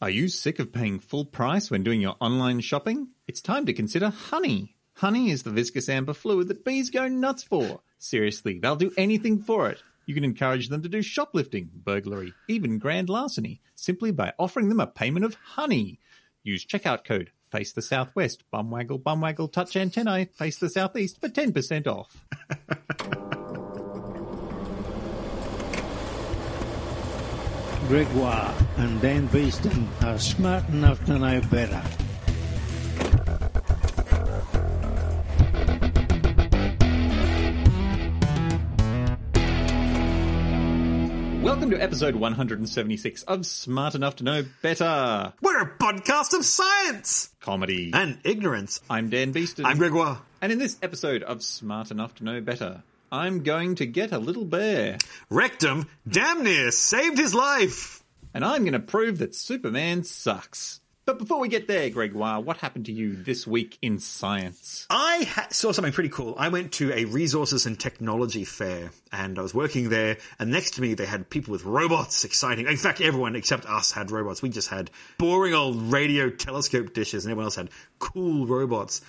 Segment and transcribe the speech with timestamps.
[0.00, 3.08] Are you sick of paying full price when doing your online shopping?
[3.26, 4.76] It's time to consider honey.
[4.94, 7.80] Honey is the viscous amber fluid that bees go nuts for.
[7.98, 9.82] Seriously, they'll do anything for it.
[10.06, 14.78] You can encourage them to do shoplifting, burglary, even grand larceny, simply by offering them
[14.78, 15.98] a payment of honey.
[16.44, 21.88] Use checkout code Face the Southwest, Bumwaggle, Bumwaggle, Touch Antennae, Face the Southeast for 10%
[21.88, 22.24] off.
[27.88, 31.82] Gregoire and Dan Beeston are smart enough to know better.
[41.42, 47.30] Welcome to episode 176 of Smart Enough to Know Better We're a podcast of science
[47.40, 47.90] Comedy.
[47.94, 48.80] and ignorance.
[48.90, 49.64] I'm Dan Beeston.
[49.64, 50.20] I'm Gregoire.
[50.42, 54.18] And in this episode of Smart Enough to Know Better, I'm going to get a
[54.18, 54.98] little bear.
[55.30, 58.02] Rectum damn near saved his life.
[58.34, 60.80] And I'm going to prove that Superman sucks.
[61.08, 64.86] But before we get there, Gregoire, what happened to you this week in science?
[64.90, 66.34] I ha- saw something pretty cool.
[66.36, 70.72] I went to a resources and technology fair and I was working there and next
[70.74, 72.66] to me they had people with robots, exciting.
[72.66, 74.42] In fact, everyone except us had robots.
[74.42, 79.00] We just had boring old radio telescope dishes and everyone else had cool robots.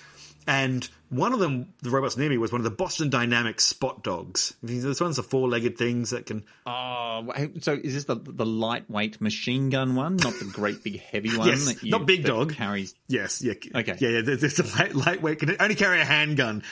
[0.47, 4.03] And one of them, the robots near me, was one of the Boston Dynamics spot
[4.03, 4.53] dogs.
[4.61, 7.27] Those ones are four-legged things that can Oh,
[7.61, 11.47] so is this the the lightweight machine gun one, not the great big heavy one?
[11.47, 12.53] Yes, that you, not big that dog.
[12.53, 13.53] carries Yes, yeah.
[13.75, 13.95] Okay.
[13.99, 14.21] Yeah, yeah.
[14.23, 16.63] There's a light, lightweight, can only carry a handgun.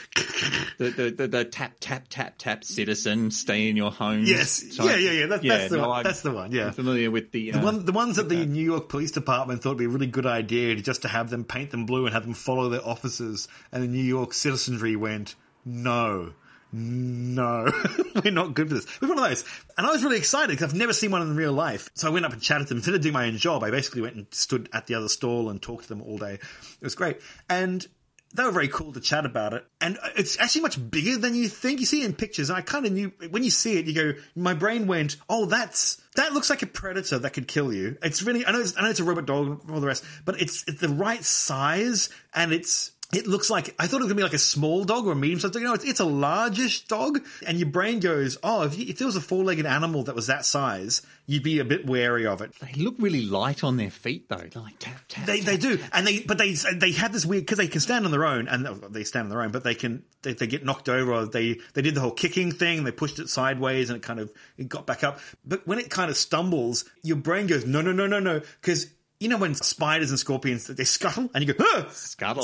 [0.77, 4.23] the, the, the, the tap tap tap tap citizen stay in your home.
[4.23, 4.63] yes.
[4.77, 5.25] Yeah, yeah, yeah.
[5.27, 5.95] That's, that's the no, one.
[5.97, 6.51] I'm- That's the one.
[6.51, 6.67] Yeah.
[6.67, 9.61] I'm familiar with the, uh, The, one, the ones that the New York Police Department
[9.63, 12.05] thought would be a really good idea to just to have them paint them blue
[12.05, 16.33] and have them follow their officers, and the New York citizenry went, no,
[16.71, 17.71] no,
[18.23, 19.01] we're not good for this.
[19.01, 19.43] We're one of those.
[19.77, 21.89] And I was really excited because I've never seen one in real life.
[21.93, 22.79] So I went up and chatted to them.
[22.79, 25.49] Instead of doing my own job, I basically went and stood at the other stall
[25.49, 26.33] and talked to them all day.
[26.33, 27.19] It was great.
[27.49, 27.85] And
[28.33, 29.65] they were very cool to chat about it.
[29.79, 31.79] And it's actually much bigger than you think.
[31.79, 32.49] You see it in pictures.
[32.49, 35.45] And I kind of knew when you see it, you go, my brain went, oh,
[35.45, 37.97] that's, that looks like a predator that could kill you.
[38.03, 40.03] It's really, I know it's, I know it's a robot dog and all the rest,
[40.25, 44.07] but it's, it's the right size and it's, it looks like I thought it was
[44.07, 45.61] gonna be like a small dog or a medium sized dog.
[45.61, 48.97] You know, it's, it's a largish dog, and your brain goes, "Oh, if, you, if
[48.97, 52.27] there was a four legged animal that was that size, you'd be a bit wary
[52.27, 54.35] of it." They look really light on their feet, though.
[54.35, 55.25] They're like tap tap.
[55.25, 55.45] They, tap.
[55.45, 58.11] they do, and they but they they have this weird because they can stand on
[58.11, 60.89] their own, and they stand on their own, but they can they, they get knocked
[60.89, 61.13] over.
[61.13, 62.83] Or they they did the whole kicking thing.
[62.83, 65.21] They pushed it sideways, and it kind of it got back up.
[65.45, 68.87] But when it kind of stumbles, your brain goes no no no no no because.
[69.19, 72.43] You know when spiders and scorpions they scuttle and you go ah, Scuttle.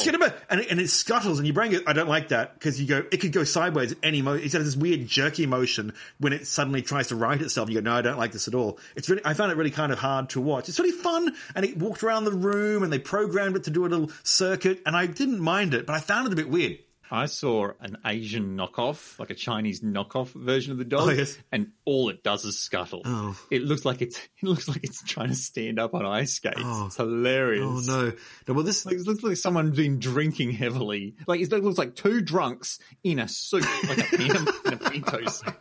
[0.50, 2.88] And it, and it scuttles and your brain goes I don't like that because you
[2.88, 6.48] go it could go sideways at any moment It's this weird jerky motion when it
[6.48, 7.70] suddenly tries to right itself.
[7.70, 8.80] You go no I don't like this at all.
[8.96, 10.68] It's really I found it really kind of hard to watch.
[10.68, 13.86] It's really fun and it walked around the room and they programmed it to do
[13.86, 16.80] a little circuit and I didn't mind it but I found it a bit weird.
[17.14, 21.38] I saw an Asian knockoff, like a Chinese knockoff version of the dog, Oh, yes.
[21.52, 23.04] and all it does is scuttle.
[23.06, 23.38] Oh.
[23.52, 26.56] It looks like it's it looks like it's trying to stand up on ice skates.
[26.64, 26.88] Oh.
[26.88, 27.64] It's hilarious.
[27.66, 28.14] Oh no!
[28.48, 31.16] No, well this Like, it looks like someone's been drinking heavily.
[31.28, 34.78] Like it looks like two drunks in a suit, like a, in a, in a
[34.78, 35.54] pinto suit.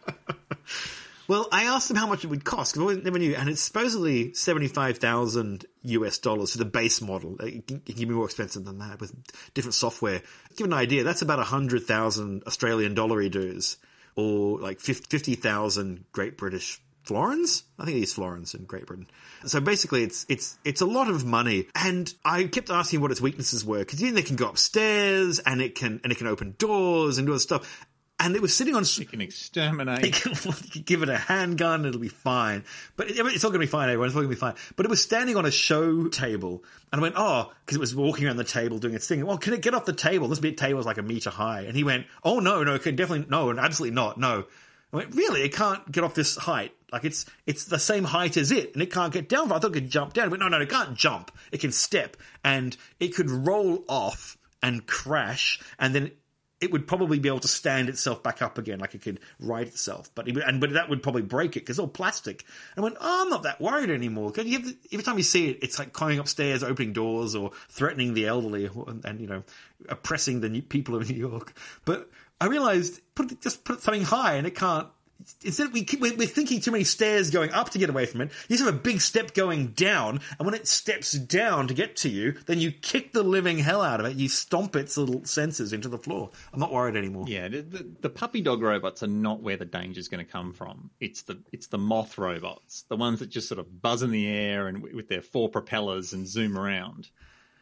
[1.29, 3.61] Well, I asked them how much it would cost because I never knew, and it's
[3.61, 7.37] supposedly seventy-five thousand US dollars for the base model.
[7.41, 9.15] It can, it can be more expensive than that with
[9.55, 10.23] different software.
[10.57, 13.77] Give an idea, that's about hundred thousand Australian dollar dues,
[14.17, 17.65] or like fifty thousand Great British florins.
[17.79, 19.09] I think it is florins in Great Britain.
[19.45, 23.21] So basically, it's it's it's a lot of money, and I kept asking what its
[23.21, 26.55] weaknesses were because then they can go upstairs and it can and it can open
[26.59, 27.87] doors and do other stuff.
[28.25, 30.05] And it was sitting on You can exterminate.
[30.25, 32.65] you can give it a handgun, it'll be fine.
[32.97, 34.07] But it- it's not going to be fine, everyone.
[34.07, 34.55] It's all going to be fine.
[34.77, 36.63] But it was standing on a show table,
[36.93, 39.27] and I went, oh, because it was walking around the table doing its thing.
[39.27, 40.29] Well, can it get off the table?
[40.29, 41.63] This big table is like a meter high.
[41.63, 44.45] And he went, oh, no, no, it can definitely, no, and absolutely not, no.
[44.93, 45.43] I went, really?
[45.43, 46.73] It can't get off this height.
[46.93, 49.51] Like it's it's the same height as it, and it can't get down.
[49.51, 50.29] I thought it could jump down.
[50.29, 51.31] But no, no, it can't jump.
[51.51, 56.11] It can step, and it could roll off and crash, and then
[56.63, 59.67] it would probably be able to stand itself back up again, like it could right
[59.67, 60.11] itself.
[60.15, 62.45] But it, and but that would probably break it because it's all plastic.
[62.77, 64.31] And I went, oh, I'm not that worried anymore.
[64.31, 67.51] 'Cause you have, every time you see it, it's like climbing upstairs, opening doors, or
[67.69, 69.43] threatening the elderly, and, and you know,
[69.89, 71.53] oppressing the people of New York.
[71.85, 72.09] But
[72.41, 74.89] I realized put just put something high, and it can't.
[75.45, 78.31] Instead we keep, we're, thinking too many stairs going up to get away from it.
[78.49, 81.97] You just have a big step going down, and when it steps down to get
[81.99, 84.17] to you, then you kick the living hell out of it.
[84.17, 86.31] You stomp its little sensors into the floor.
[86.53, 87.25] I'm not worried anymore.
[87.29, 90.31] Yeah, the, the, the puppy dog robots are not where the danger is going to
[90.31, 90.91] come from.
[91.01, 94.27] It's the it's the moth robots, the ones that just sort of buzz in the
[94.27, 97.11] air and with their four propellers and zoom around.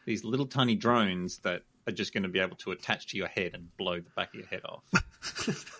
[0.07, 3.29] These little tiny drones that are just going to be able to attach to your
[3.29, 4.85] head and blow the back of your head off.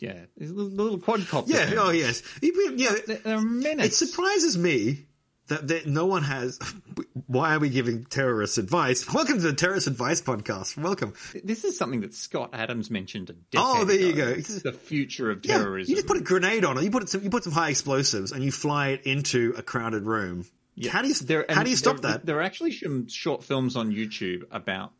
[0.00, 1.48] yeah, these little, quadcopters.
[1.48, 1.66] Yeah.
[1.66, 1.78] man.
[1.78, 2.22] Oh yes.
[2.42, 2.92] Yeah.
[3.06, 3.84] They're, they're a.
[3.84, 5.06] It surprises me
[5.48, 6.58] that, that no one has.
[7.26, 9.12] Why are we giving terrorists advice?
[9.12, 10.76] Welcome to the Terrorist Advice Podcast.
[10.76, 11.14] Welcome.
[11.44, 14.24] This is something that Scott Adams mentioned a decade Oh, there you ago.
[14.26, 14.30] go.
[14.32, 15.90] Is the future of terrorism.
[15.90, 16.82] Yeah, you just put a grenade on it.
[16.84, 20.04] You put some, you put some high explosives, and you fly it into a crowded
[20.04, 20.44] room.
[20.88, 22.26] How do you There- how do you stop there, that?
[22.26, 24.92] There are actually some short films on YouTube about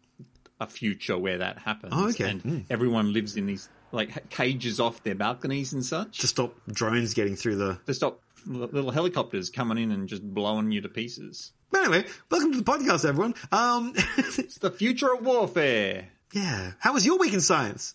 [0.60, 1.92] a future where that happens.
[1.96, 2.30] Oh, okay.
[2.30, 2.64] And Mm.
[2.70, 7.36] everyone lives in these like cages off their balconies and such to stop drones getting
[7.36, 7.78] through the.
[7.86, 11.52] to stop little helicopters coming in and just blowing you to pieces.
[11.70, 13.34] But anyway, welcome to the podcast, everyone.
[13.52, 16.08] Um, It's the future of warfare.
[16.32, 16.72] yeah.
[16.78, 17.94] How was your week in science?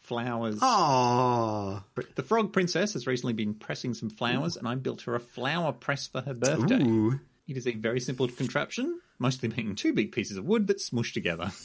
[0.00, 0.58] Flowers.
[0.62, 1.82] Oh,
[2.14, 5.70] The frog princess has recently been pressing some flowers, and I built her a flower
[5.72, 6.82] press for her birthday.
[6.82, 7.20] Ooh.
[7.46, 11.12] It is a very simple contraption, mostly making two big pieces of wood that smush
[11.12, 11.50] together.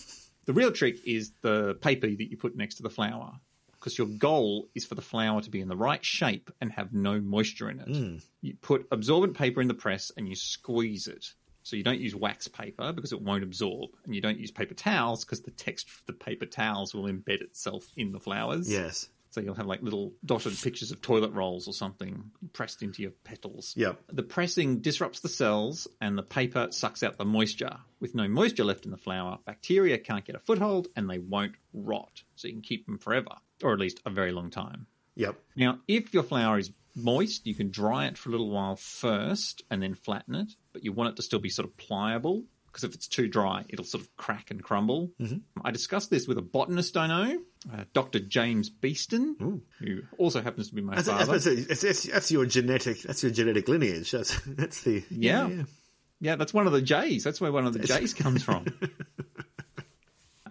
[0.46, 3.34] The real trick is the paper that you put next to the flower,
[3.74, 6.94] because your goal is for the flower to be in the right shape and have
[6.94, 7.88] no moisture in it.
[7.88, 8.16] Hmm.
[8.42, 11.26] You put absorbent paper in the press and you squeeze it.
[11.66, 14.74] So you don't use wax paper because it won't absorb, and you don't use paper
[14.74, 18.70] towels because the texture of the paper towels will embed itself in the flowers.
[18.70, 19.08] yes.
[19.34, 23.14] So you'll have like little dotted pictures of toilet rolls or something pressed into your
[23.24, 23.74] petals.
[23.76, 24.00] Yep.
[24.12, 27.78] The pressing disrupts the cells and the paper sucks out the moisture.
[28.00, 31.56] With no moisture left in the flower, bacteria can't get a foothold and they won't
[31.74, 32.22] rot.
[32.36, 33.32] So you can keep them forever,
[33.64, 34.86] or at least a very long time.
[35.16, 35.40] Yep.
[35.56, 39.64] Now, if your flower is moist, you can dry it for a little while first
[39.72, 42.84] and then flatten it, but you want it to still be sort of pliable because
[42.84, 45.12] if it's too dry, it'll sort of crack and crumble.
[45.22, 45.38] Mm-hmm.
[45.64, 47.40] I discussed this with a botanist I know,
[47.72, 48.18] uh, Dr.
[48.20, 51.32] James Beeston, who also happens to be my That's, father.
[51.32, 53.04] that's, that's, that's, that's your genetic.
[53.04, 54.10] That's your genetic lineage.
[54.10, 55.64] That's, that's the Yeah.
[56.20, 57.24] Yeah, that's one of the J's.
[57.24, 58.66] That's where one of the J's comes from.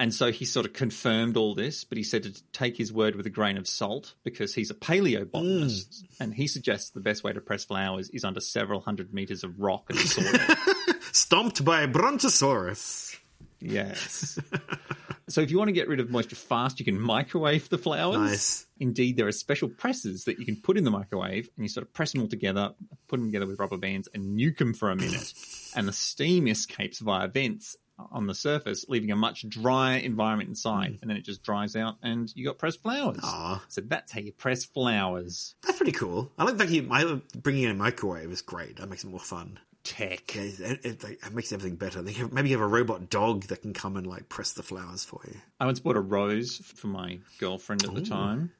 [0.02, 3.14] and so he sort of confirmed all this, but he said to take his word
[3.14, 6.06] with a grain of salt because he's a paleobotanist mm.
[6.18, 9.60] and he suggests the best way to press flowers is under several hundred meters of
[9.60, 10.56] rock and soil.
[11.12, 13.16] Stomped by a brontosaurus.
[13.60, 14.40] yes.
[15.28, 18.18] so if you want to get rid of moisture fast, you can microwave the flowers.
[18.18, 18.66] Nice.
[18.80, 21.86] Indeed, there are special presses that you can put in the microwave and you sort
[21.86, 22.74] of press them all together,
[23.06, 25.32] put them together with rubber bands and nuke them for a minute.
[25.76, 27.76] and the steam escapes via vents
[28.10, 30.92] on the surface, leaving a much drier environment inside.
[30.92, 31.02] Mm.
[31.02, 33.20] And then it just dries out and you got pressed flowers.
[33.22, 33.62] Aw.
[33.68, 35.54] So that's how you press flowers.
[35.62, 36.32] That's pretty cool.
[36.38, 38.76] I like the that you I, bringing in a microwave is great.
[38.76, 39.58] That makes it more fun.
[39.84, 40.34] Tech.
[40.34, 42.02] Yeah, it, it, it makes everything better.
[42.02, 44.62] They have, maybe you have a robot dog that can come and like press the
[44.62, 45.36] flowers for you.
[45.58, 48.52] I once bought a rose for my girlfriend at the time,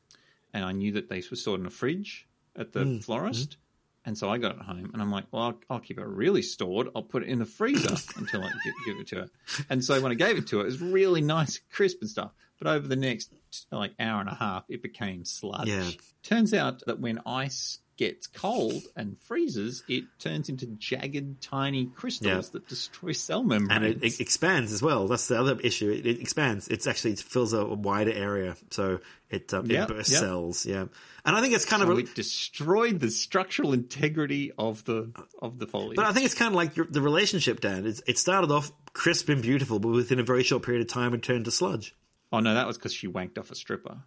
[0.53, 3.05] and I knew that they were stored in a fridge at the mm.
[3.05, 3.51] florist.
[3.51, 3.57] Mm.
[4.05, 6.43] And so I got it home, and I'm like, well, I'll, I'll keep it really
[6.43, 6.89] stored.
[6.97, 9.29] I'll put it in the freezer until I give, give it to her.
[9.71, 12.33] And so when I gave it to her, it was really nice, crisp and stuff.
[12.59, 13.33] But over the next
[13.71, 15.69] like hour and a half, it became sludge.
[15.69, 15.89] Yeah.
[16.23, 22.47] Turns out that when ice gets cold and freezes, it turns into jagged, tiny crystals
[22.47, 22.51] Yeah.
[22.53, 23.71] that destroy cell membranes.
[23.71, 25.09] And it, it expands as well.
[25.09, 25.91] That's the other issue.
[25.91, 26.69] It, it expands.
[26.69, 29.01] It's actually it fills a wider area, so
[29.31, 30.19] it uh, it bursts yeah.
[30.21, 30.67] cells.
[30.67, 30.85] Yeah,
[31.25, 31.99] and I think it's kind So of.
[31.99, 35.97] It destroyed the structural integrity of the of the foliage.
[35.97, 37.87] but I think it's kind of like your, the relationship, Dan.
[37.87, 41.15] It's, it started off crisp and beautiful, but within a very short period of time,
[41.15, 41.95] it turned to sludge.
[42.33, 43.99] oh no, that was because she wanked off a stripper.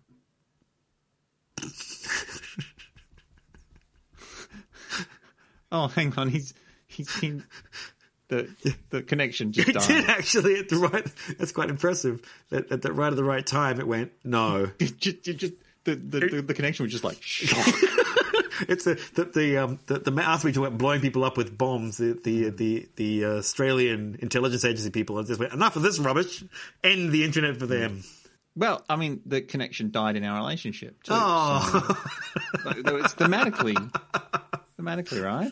[5.71, 6.53] oh, hang on, he's
[6.87, 7.07] he's
[8.27, 8.49] the
[8.89, 9.87] the connection just It died.
[9.87, 11.05] did actually at the right.
[11.37, 12.21] That's quite impressive.
[12.49, 14.71] That at the right at the right time, it went no.
[14.79, 15.53] Just, just,
[15.85, 17.17] the, the, the, connection was just like
[18.67, 21.57] It's the the the, um, the, the after we talk about blowing people up with
[21.57, 21.97] bombs.
[21.97, 22.57] The the mm.
[22.57, 26.43] the, the uh, Australian intelligence agency people just went enough of this rubbish.
[26.83, 27.99] End the internet for them.
[27.99, 28.27] Mm.
[28.55, 31.03] well, I mean, the connection died in our relationship.
[31.03, 31.97] Too, Oh,
[32.63, 33.75] so it's thematically
[34.79, 35.51] thematically right.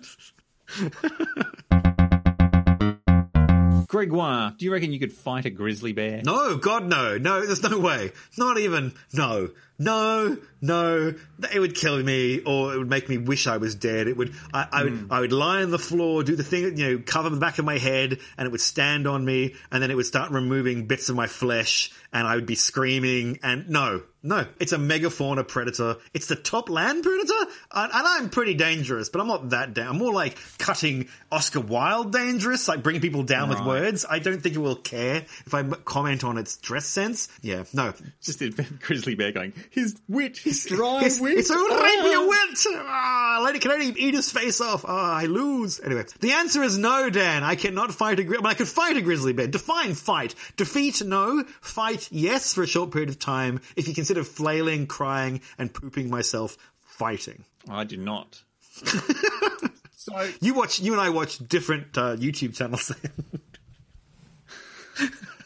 [3.94, 6.24] Gregoire, do you reckon you could fight a grizzly bear?
[6.26, 7.46] no, God, no, no.
[7.46, 8.12] There's no way.
[8.40, 8.96] Not even.
[9.14, 11.14] No, no, no.
[11.54, 14.08] It would kill me, or it would make me wish I was dead.
[14.08, 14.34] It would.
[14.52, 14.94] I, I would.
[14.94, 15.14] Hmm.
[15.14, 17.66] I would lie on the floor, do the thing, you know, cover the back of
[17.66, 21.10] my head, and it would stand on me, and then it would start removing bits
[21.10, 23.38] of my flesh, and I would be screaming.
[23.44, 25.98] And no, No, it's a megafauna predator.
[26.14, 27.34] It's the top land predator,
[27.74, 29.90] and, and I'm pretty dangerous, but I'm not that down.
[29.90, 34.06] I'm more like cutting Oscar Wilde dangerous, like bringing people down with words.
[34.10, 37.28] I don't think it will care if I comment on its dress sense.
[37.42, 37.94] Yeah, no.
[38.22, 38.50] Just a
[38.82, 41.38] grizzly bear going, his wit, his dry It's, wit.
[41.40, 42.66] it's a ah." rapier wit!
[42.86, 44.86] Ah, lady can only eat his face off.
[44.88, 45.82] Ah, I lose.
[45.82, 47.44] Anyway, the answer is no, Dan.
[47.44, 48.46] I cannot fight a grizzly.
[48.46, 49.48] I could fight a grizzly bear.
[49.48, 50.34] Define fight.
[50.56, 51.44] Defeat, no.
[51.60, 53.60] Fight, yes, for a short period of time.
[53.76, 57.46] If you consider flailing, crying, and pooping myself, fighting.
[57.68, 58.44] I do not.
[59.92, 62.92] so You watch, you and I watch different uh, YouTube channels.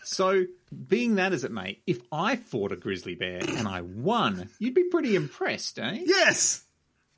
[0.04, 0.46] So,
[0.88, 4.74] being that as it may, if I fought a grizzly bear and I won, you'd
[4.74, 6.00] be pretty impressed, eh?
[6.06, 6.64] yes!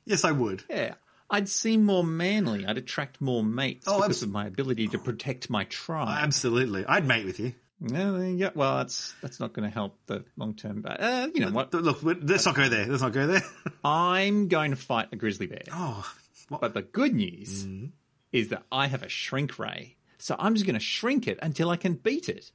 [0.04, 0.64] Yes, I would.
[0.68, 0.94] Yeah.
[1.30, 2.66] I'd seem more manly.
[2.66, 6.08] I'd attract more mates Oh, because abs- of my ability to protect my tribe.
[6.20, 6.84] Absolutely.
[6.84, 7.54] I'd mate with you.
[7.82, 8.50] Yeah, there you go.
[8.54, 10.82] well, that's that's not going to help the long term.
[10.82, 11.72] But uh, you know what?
[11.72, 12.86] Look, let's not go there.
[12.86, 13.42] Let's not go there.
[13.84, 15.62] I'm going to fight a grizzly bear.
[15.72, 16.06] oh,
[16.50, 17.86] But the good news Mm-hmm.
[18.32, 19.96] is that I have a shrink ray.
[20.18, 22.50] So I'm just going to shrink it until I can beat it.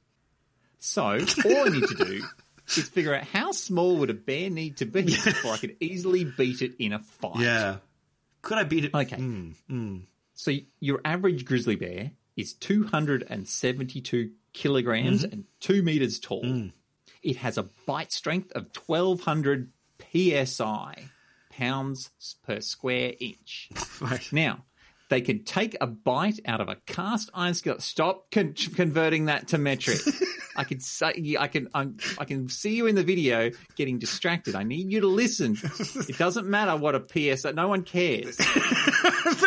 [0.78, 2.22] So all I need to do
[2.76, 6.22] is figure out how small would a bear need to be before I could easily
[6.24, 7.40] beat it in a fight.
[7.40, 7.76] yeah.
[8.42, 8.94] Could I beat it?
[8.94, 9.16] Okay.
[9.16, 10.02] Mm,
[10.34, 15.32] So your average grizzly bear is 272 kilograms Mm-hmm.
[15.32, 16.42] and two meters tall.
[16.44, 16.72] Mm.
[17.22, 19.70] It has a bite strength of 1200
[20.12, 21.04] psi,
[21.50, 22.10] pounds
[22.44, 23.68] per square inch.
[24.00, 24.28] Right.
[24.32, 24.64] Now,
[25.08, 27.80] they can take a bite out of a cast iron skillet.
[27.82, 29.98] Stop con- converting that to metric.
[30.56, 34.54] I can say, I can, I'm, I can see you in the video getting distracted.
[34.54, 35.56] I need you to listen.
[36.08, 37.02] It doesn't matter what a
[37.36, 37.52] PSI.
[37.52, 38.36] No one cares.
[38.38, 38.46] but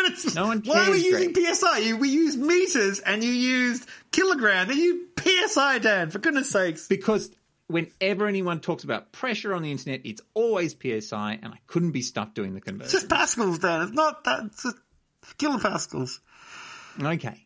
[0.06, 0.76] it's, No one cares.
[0.76, 1.78] why are we using PSI?
[1.78, 6.86] You, we use meters and you used kilogram and you PSI, Dan, for goodness sakes.
[6.88, 7.30] Because
[7.66, 12.02] whenever anyone talks about pressure on the internet, it's always PSI, and I couldn't be
[12.02, 12.90] stuck doing the It's conversion.
[12.90, 13.82] just pascals, Dan.
[13.82, 14.44] It's not that.
[14.46, 14.76] It's just
[15.38, 16.18] kilopascals.
[17.02, 17.44] Okay.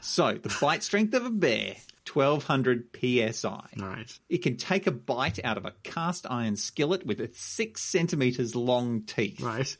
[0.00, 1.76] So the bite strength of a bear,
[2.12, 3.66] 1200 PSI.
[3.78, 4.18] Right.
[4.28, 8.54] It can take a bite out of a cast iron skillet with its six centimeters
[8.54, 9.40] long teeth.
[9.40, 9.76] Right.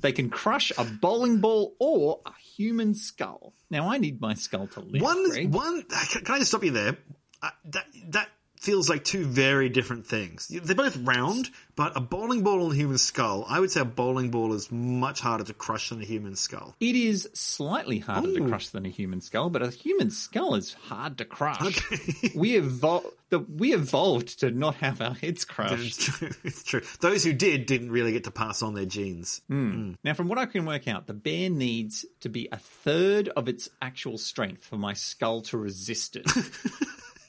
[0.00, 3.54] They can crush a bowling ball or a human skull.
[3.70, 5.00] Now I need my skull to live.
[5.00, 5.52] One, Greg.
[5.52, 5.82] one.
[5.84, 6.98] Can can I just stop you there?
[7.42, 8.28] Uh, that that
[8.64, 10.48] feels like two very different things.
[10.48, 13.44] They're both round, but a bowling ball and a human skull.
[13.48, 16.74] I would say a bowling ball is much harder to crush than a human skull.
[16.80, 20.72] It is slightly harder to crush than a human skull, but a human skull is
[20.72, 21.60] hard to crush.
[21.60, 22.30] Okay.
[22.34, 26.00] we evol- the, we evolved to not have our heads It's crushed.
[26.00, 26.30] true.
[26.44, 26.82] It's true.
[27.00, 29.42] Those who did didn't really get to pass on their genes.
[29.48, 29.70] Hmm.
[29.72, 29.92] Hmm.
[30.04, 33.48] Now, from what I can work out, the bear needs to be a third of
[33.48, 36.26] its actual strength for my skull to resist it.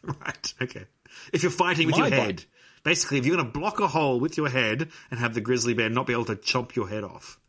[0.04, 0.54] Right.
[0.62, 0.86] Okay.
[1.34, 2.24] If you're fighting with My your bite.
[2.26, 2.46] head,
[2.84, 5.74] basically, if you're going to block a hole with your head and have the grizzly
[5.74, 7.40] bear not be able to chop your head off.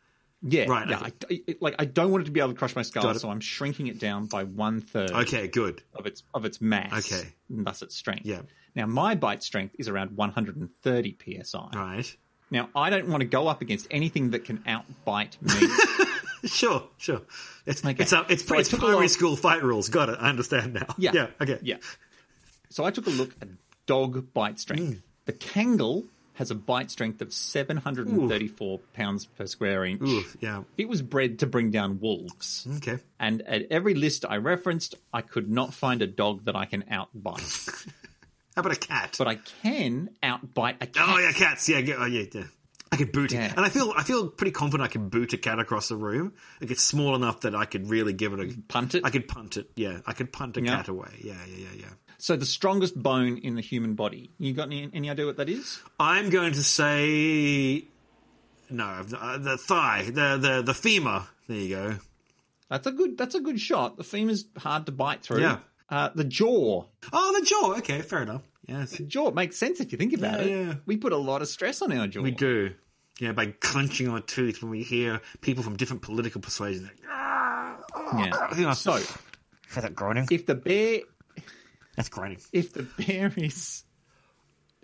[0.43, 1.43] Yeah, Right, Yeah, okay.
[1.49, 3.41] I, like I don't want it to be able to crush my skull, so I'm
[3.41, 5.49] shrinking it down by one third Okay.
[5.49, 5.83] Good.
[5.95, 6.93] of its of its mass.
[7.11, 7.27] Okay.
[7.49, 8.27] and thus its strength.
[8.27, 8.43] Yeah.
[8.75, 11.69] Now my bite strength is around 130 psi.
[11.75, 12.17] Right.
[12.51, 15.53] Now I don't want to go up against anything that can outbite me.
[16.45, 16.85] Sure.
[16.97, 17.23] Sure.
[17.65, 17.97] It's Okay.
[18.01, 19.89] it's, uh, it's, So it's primary school fight rules.
[19.89, 20.19] Got it.
[20.21, 20.95] I understand now.
[20.97, 21.11] Yeah.
[21.13, 21.27] Yeah.
[21.41, 21.59] Okay.
[21.63, 21.77] Yeah.
[22.77, 23.49] So I took a look at
[23.87, 24.99] dog bite strength.
[24.99, 25.03] Mm.
[25.25, 26.05] The Kangal
[26.35, 30.03] has a bite strength of 734 pounds per square inch.
[30.03, 30.63] Oof, yeah.
[30.77, 32.69] It was bred to bring down wolves.
[32.77, 32.99] Okay.
[33.19, 36.85] And at every list I referenced, I could not find a dog that I can
[36.91, 37.41] outbite.
[38.55, 39.15] How about a cat?
[39.17, 41.09] but I can outbite a oh, cat.
[41.09, 41.67] oh yeah, cats.
[41.71, 41.79] Yeah.
[41.79, 42.25] yeah, Oh, yeah.
[42.31, 42.43] Yeah.
[42.93, 43.55] I could boot it, Yeah.
[43.57, 46.35] and I feel I feel pretty confident I can boot a cat across the room.
[46.61, 49.03] Like it's small enough that I could really give it a Punt it?
[49.03, 49.71] I could punt it.
[49.77, 50.77] Yeah, I could punt a Yeah.
[50.77, 51.09] cat away.
[51.23, 52.06] Yeah, yeah, yeah, yeah.
[52.19, 54.31] So the strongest bone in the human body.
[54.39, 55.81] You got any, any idea what that is?
[56.01, 57.85] I'm going to say
[58.71, 59.05] no.
[59.17, 61.25] uh, The thigh, the the the femur.
[61.49, 61.95] There you go.
[62.69, 63.17] That's a good.
[63.17, 63.97] That's a good shot.
[63.97, 65.41] The femur's hard to bite through.
[65.43, 65.59] Yeah.
[65.89, 66.85] Uh, the jaw.
[67.13, 67.77] Oh, the jaw.
[67.79, 68.43] Okay, fair enough.
[68.67, 70.67] Yes, Jaw makes sense if you think about Yeah, it.
[70.67, 70.75] yeah.
[70.87, 72.21] We put a lot of stress on our jaw.
[72.23, 72.75] we do.
[73.21, 76.89] Yeah, by clenching our teeth when we hear people from different political persuasions.
[76.89, 77.77] Like, "Ah,
[78.19, 78.55] Yeah.
[78.59, 78.73] Yeah.
[78.73, 79.07] So Is
[79.77, 80.27] that groaning?
[80.33, 81.03] if the bear,
[81.97, 82.39] That's groaning.
[82.53, 83.83] if the bear is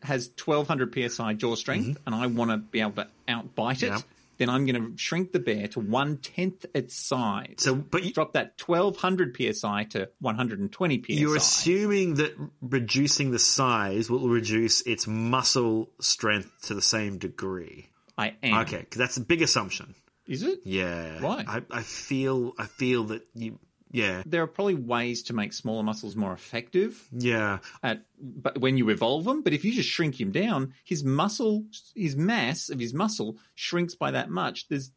[0.02, 4.08] has 1200 psi jaw strength, and I want to be able to outbite it, Mm-hmm.
[4.38, 7.54] Then I'm going to shrink the bear to one tenth its size.
[7.58, 11.04] So, but you, drop that 1200 psi to 120 psi.
[11.12, 17.90] You're assuming that reducing the size will reduce its muscle strength to the same degree.
[18.16, 18.62] I am.
[18.62, 19.94] Okay, that's a big assumption.
[20.26, 20.60] Is it?
[20.64, 21.20] Yeah.
[21.20, 21.44] Why?
[21.46, 23.58] I, I feel I feel that you
[23.92, 24.22] Yeah.
[24.26, 27.58] There are probably ways to make smaller muscles more effective Yeah.
[27.82, 29.42] at but when you evolve them.
[29.42, 33.94] But if you just shrink him down, his muscle, his mass of his muscle shrinks
[33.94, 34.68] by that much.
[34.68, 34.90] There's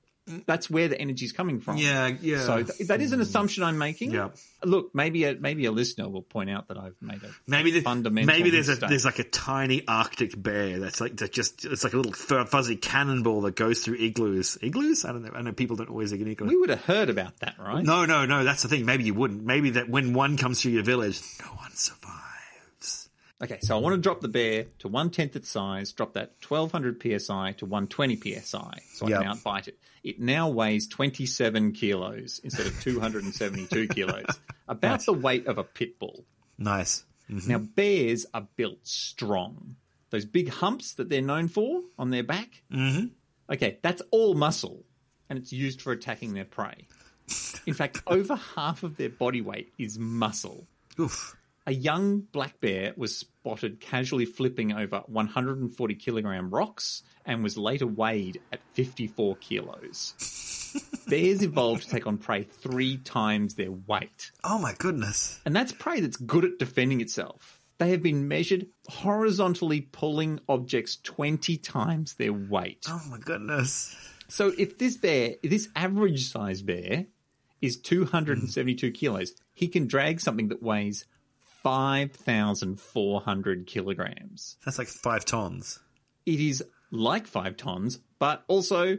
[0.46, 1.77] that's where the energy's coming from.
[1.77, 2.08] Yeah.
[2.22, 2.39] Yeah.
[2.39, 4.12] So th- that is an assumption I'm making.
[4.12, 4.29] Yeah.
[4.63, 7.82] Look, maybe a maybe a listener will point out that I've made a Maybe the,
[7.82, 11.84] fundamental maybe there's a there's like a tiny Arctic bear that's like that just it's
[11.84, 14.58] like a little fuzzy cannonball that goes through igloos.
[14.62, 15.05] Igloos?
[15.05, 15.32] I don't know.
[15.36, 16.48] I know people don't always think an igloo.
[16.48, 17.84] we would have heard about that, right?
[17.84, 18.44] no, no, no.
[18.44, 18.86] That's the thing.
[18.86, 19.44] Maybe you wouldn't.
[19.44, 22.25] Maybe that when one comes through your village, no one survives.
[23.44, 26.36] Okay, so I want to drop the bear to one tenth its size, drop that
[26.48, 29.20] 1200 psi to 120 psi, so I Yep.
[29.22, 29.77] can outbite it.
[30.04, 34.25] It now weighs 27 kilos instead of 272 kilos,
[34.70, 36.24] about the weight of a pit bull.
[36.58, 37.04] Nice.
[37.27, 39.75] Now, bears are built strong.
[40.12, 42.62] Those big humps that they're known for on their back.
[42.72, 43.08] Mm-hmm.
[43.51, 44.84] Okay, that's all muscle,
[45.30, 46.88] and it's used for attacking their prey.
[47.65, 50.68] In fact, over half of their body weight is muscle.
[51.00, 51.36] Oof.
[51.67, 57.88] A young black bear was spotted casually flipping over 140 kilogram rocks and was later
[57.88, 60.13] weighed at 54 kilos.
[61.07, 64.31] Bears evolved to take on prey three times their weight.
[64.43, 65.39] Oh my goodness.
[65.43, 67.60] And that's prey that's good at defending itself.
[67.79, 72.86] They have been measured horizontally pulling objects 20 times their weight.
[72.88, 73.95] Oh my goodness.
[74.27, 77.07] So if this bear, this average size bear
[77.60, 81.05] is 272 kilos, he can drag something that weighs
[81.65, 84.57] 5,400 kilograms.
[84.65, 85.79] That's like five tons.
[86.25, 88.98] It is like five tons, but also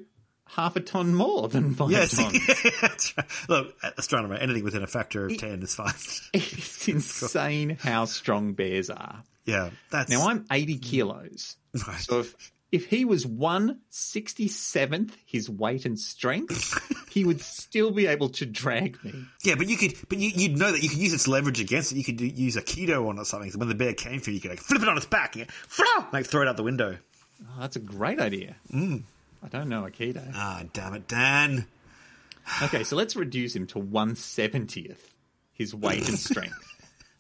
[0.49, 2.17] half a ton more than five Yes.
[2.17, 3.15] tons.
[3.49, 5.93] Look, astronomer, anything within a factor of 10 is fine.
[6.33, 9.23] it is insane how strong bears are.
[9.45, 9.71] yeah.
[9.91, 11.57] That's Now I'm 80 kilos.
[11.87, 12.01] Right.
[12.01, 12.35] So if
[12.73, 16.79] if he was one sixty seventh his weight and strength,
[17.11, 19.15] he would still be able to drag me.
[19.45, 21.93] Yeah, but you could, but you, you'd know that you could use its leverage against
[21.93, 21.97] it.
[21.99, 23.51] You could do, use Aikido on it or something.
[23.51, 25.37] So when the bear came for you, you could like flip it on its back,
[25.37, 26.99] and you- like throw it out the window.
[27.43, 28.57] Oh, that's a great idea.
[28.73, 29.03] Mm.
[29.43, 30.33] I don't know a Aikido.
[30.35, 31.67] Ah, damn it, Dan.
[32.63, 35.15] Okay, so let's reduce him to one seventieth
[35.53, 36.57] his weight and strength.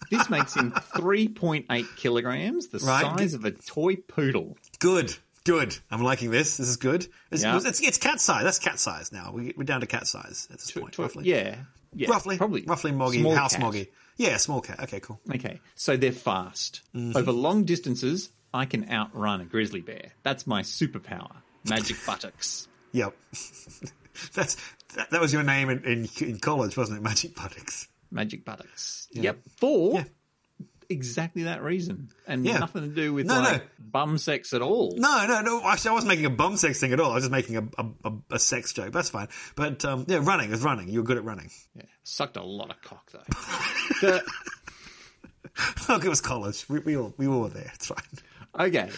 [0.08, 3.02] This makes him 3.8 kilograms, the Right.
[3.18, 4.56] size of a toy poodle.
[4.78, 5.76] Good, good.
[5.90, 6.58] I'm liking this.
[6.58, 7.06] This is good.
[7.30, 7.56] It's, Yeah.
[7.62, 8.42] it's, it's cat size.
[8.44, 9.32] That's cat size now.
[9.32, 11.24] We, we're down to cat size at this point, Tw- roughly.
[11.24, 11.56] Yeah,
[11.94, 13.60] yeah, roughly, probably roughly moggy, small house cat.
[13.62, 13.88] moggy.
[14.18, 14.80] Yeah, small cat.
[14.84, 15.20] Okay, cool.
[15.34, 16.82] Okay, so they're fast.
[16.94, 17.16] Mm-hmm.
[17.16, 20.12] Over long distances, I can outrun a grizzly bear.
[20.22, 21.30] That's my superpower.
[21.68, 22.68] Magic buttocks.
[22.92, 23.14] Yep.
[24.34, 24.56] That's
[24.94, 27.02] that, that was your name in, in, in college, wasn't it?
[27.02, 27.88] Magic buttocks.
[28.10, 29.08] Magic buttocks.
[29.12, 29.38] Yep.
[29.58, 29.94] Four.
[29.96, 30.04] Yeah.
[30.88, 32.08] Exactly that reason.
[32.26, 32.58] And Yeah.
[32.58, 33.60] nothing to do with No, no.
[33.78, 34.94] bum sex at all.
[34.96, 35.62] No, no, no.
[35.64, 37.12] Actually, I wasn't making a bum sex thing at all.
[37.12, 37.68] I was just making a,
[38.04, 38.92] a, a, sex joke.
[38.92, 39.28] That's fine.
[39.54, 40.88] But um, yeah, running is running.
[40.88, 41.50] You're good at running.
[41.74, 41.82] Yeah.
[42.04, 43.22] Sucked a lot of cock though.
[44.00, 44.22] The-
[45.88, 46.68] Look, it was college.
[46.68, 47.70] We, we all we all were there.
[47.74, 48.68] It's fine.
[48.68, 48.90] okay.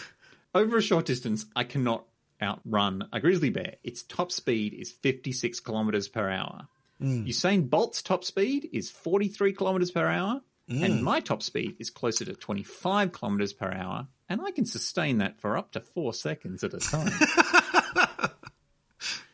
[0.53, 2.05] Over a short distance, I cannot
[2.41, 3.75] outrun a grizzly bear.
[3.83, 6.67] Its top speed is 56 kilometers per hour.
[7.01, 12.25] Usain Bolt's top speed is 43 kilometers per hour, and my top speed is closer
[12.25, 16.63] to 25 kilometers per hour, and I can sustain that for up to four seconds
[16.63, 17.11] at a time.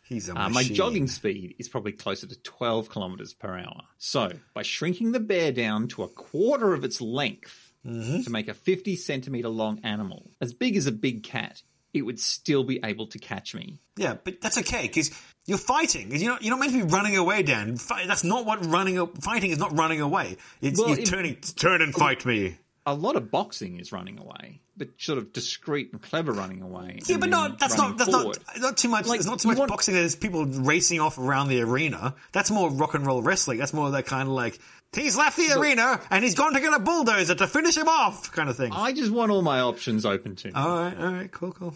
[0.08, 3.82] He's a Uh, my jogging speed is probably closer to 12 kilometers per hour.
[3.98, 8.24] So, by shrinking the bear down to a quarter of its length Mm-hmm.
[8.24, 11.62] to make a 50 centimeter long animal, as big as a big cat,
[11.93, 13.80] it would still be able to catch me.
[13.95, 15.12] Yeah, but that's okay because
[15.45, 16.12] you're fighting.
[16.15, 17.77] You're not, you're not meant to be running away, Dan.
[17.77, 19.05] Fi- That's not what running.
[19.21, 20.38] Fighting is not running away.
[20.62, 21.36] It's Well, you're it- turning.
[21.36, 22.58] Turn and fight me.
[22.88, 26.99] A lot of boxing is running away, but sort of discreet and clever running away.
[27.08, 27.58] Yeah, but not.
[27.58, 27.97] That's not.
[27.97, 28.38] That's forward.
[28.53, 28.62] not.
[28.62, 29.08] Not too much.
[29.08, 29.95] Like, there's not too much want- boxing.
[29.95, 32.13] There's people racing off around the arena.
[32.31, 33.58] That's more rock and roll wrestling.
[33.58, 34.60] That's more that kind of like
[34.95, 38.31] he's left the arena and he's gone to get a bulldozer to finish him off,
[38.31, 38.71] kind of thing.
[38.71, 40.53] I just want all my options open to me.
[40.53, 41.75] All right, all right, cool, cool.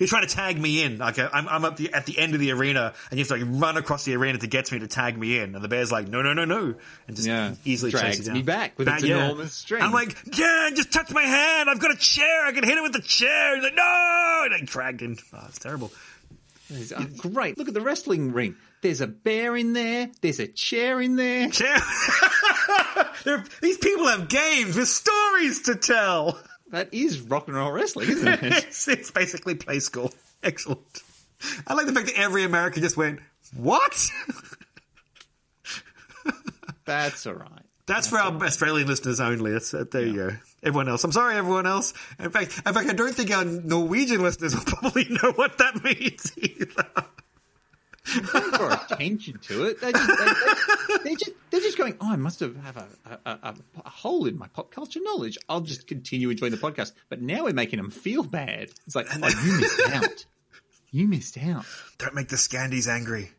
[0.00, 0.96] You're trying to tag me in.
[0.96, 3.28] Like uh, I'm, I'm at the at the end of the arena, and you have
[3.38, 5.54] to like run across the arena to get to me to tag me in.
[5.54, 6.74] And the bear's like, no, no, no, no,
[7.06, 7.54] and just Yeah.
[7.66, 8.44] easily Drags chases me down.
[8.46, 9.84] back with its enormous strength.
[9.84, 11.68] I'm like, yeah, just touch my hand.
[11.68, 12.46] I've got a chair.
[12.46, 13.56] I can hit it with the chair.
[13.56, 15.18] He's like, no, and I dragged him.
[15.34, 15.92] Oh, it's terrible.
[16.70, 17.58] It's, uh, great.
[17.58, 18.56] Look at the wrestling ring.
[18.80, 20.10] There's a bear in there.
[20.22, 21.50] There's a chair in there.
[21.50, 21.76] Chair.
[23.60, 26.38] These people have games with stories to tell.
[26.74, 28.42] That is rock and roll wrestling, isn't it?
[28.42, 30.12] it's, it's basically play school.
[30.42, 30.80] Excellent.
[31.68, 33.20] I like the fact that every American just went,
[33.56, 34.08] what?
[36.84, 37.62] That's all right.
[37.86, 39.52] That's for our Australian listeners only.
[39.52, 40.30] That's uh, there you go.
[40.64, 41.94] Everyone else, I'm sorry, everyone else.
[42.18, 45.84] In fact, in fact, I don't think our Norwegian listeners will probably know what that
[45.84, 46.86] means either.
[48.32, 49.80] Don't draw attention to it.
[49.80, 52.88] They just, they, they just, they just going, oh, I must have have a,
[53.24, 55.38] a, a, a hole in my pop culture knowledge.
[55.48, 56.92] I'll just continue enjoying the podcast.
[57.08, 58.70] But now we're making them feel bad.
[58.86, 60.26] It's like, oh, you missed out.
[60.90, 61.66] You missed out.
[61.98, 63.32] Don't make the Scandies angry.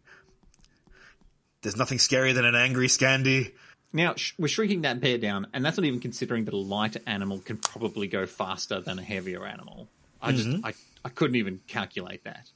[1.62, 3.54] There's nothing scarier than an angry Scandi.
[3.94, 7.00] Now sh- we're shrinking that bear down, and that's not even considering that a lighter
[7.08, 9.88] animal can probably go faster than a heavier animal.
[10.22, 10.66] I just mm-hmm.
[10.66, 10.74] I,
[11.06, 12.52] I couldn't even calculate that.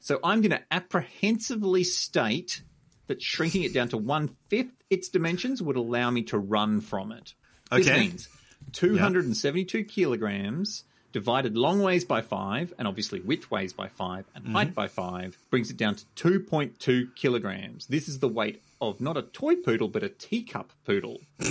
[0.00, 2.62] So I'm going to apprehensively state
[3.06, 7.12] that shrinking it down to one fifth its dimensions would allow me to run from
[7.12, 7.34] it.
[7.70, 7.82] Okay.
[7.82, 8.28] This means
[8.72, 14.54] 272 kilograms divided long ways by five, and obviously width ways by five, and mm-hmm.
[14.54, 17.86] height by five, brings it down to 2.2 kilograms.
[17.86, 21.20] This is the weight of not a toy poodle, but a teacup poodle.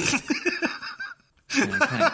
[1.51, 2.07] Okay.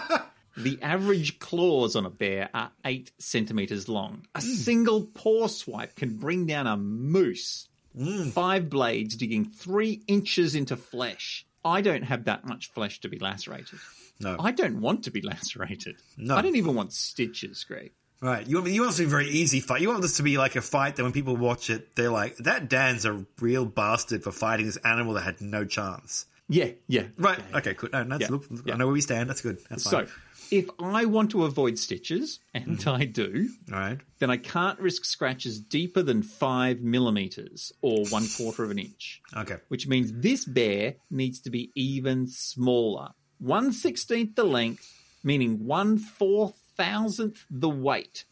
[0.57, 4.25] The average claws on a bear are eight centimeters long.
[4.35, 4.43] A mm.
[4.43, 7.67] single paw swipe can bring down a moose.
[7.97, 8.31] Mm.
[8.31, 11.45] Five blades digging three inches into flesh.
[11.63, 13.79] I don't have that much flesh to be lacerated.
[14.19, 14.37] No.
[14.39, 15.97] I don't want to be lacerated.
[16.17, 16.35] No.
[16.35, 17.91] I don't even want stitches, Greg.
[18.21, 18.47] Right.
[18.47, 19.81] You want, you want this to be a very easy fight.
[19.81, 22.37] You want this to be like a fight that when people watch it, they're like,
[22.37, 26.25] that Dan's a real bastard for fighting this animal that had no chance.
[26.47, 27.03] Yeah, yeah.
[27.17, 27.39] Right.
[27.51, 27.57] yeah.
[27.57, 27.89] Okay, cool.
[27.91, 28.27] No, that's, Yeah.
[28.29, 28.75] look, Yeah.
[28.75, 29.29] I know where we stand.
[29.29, 29.59] That's good.
[29.69, 30.07] That's So, fine.
[30.51, 32.89] If I want to avoid stitches, and Mm-hmm.
[32.89, 33.99] I do, right.
[34.19, 39.21] then I can't risk scratches deeper than five millimeters or one quarter of an inch.
[39.35, 39.57] Okay.
[39.69, 43.09] which means this bear needs to be even smaller.
[43.39, 44.87] One sixteenth the length,
[45.23, 48.25] meaning one four thousandth the weight.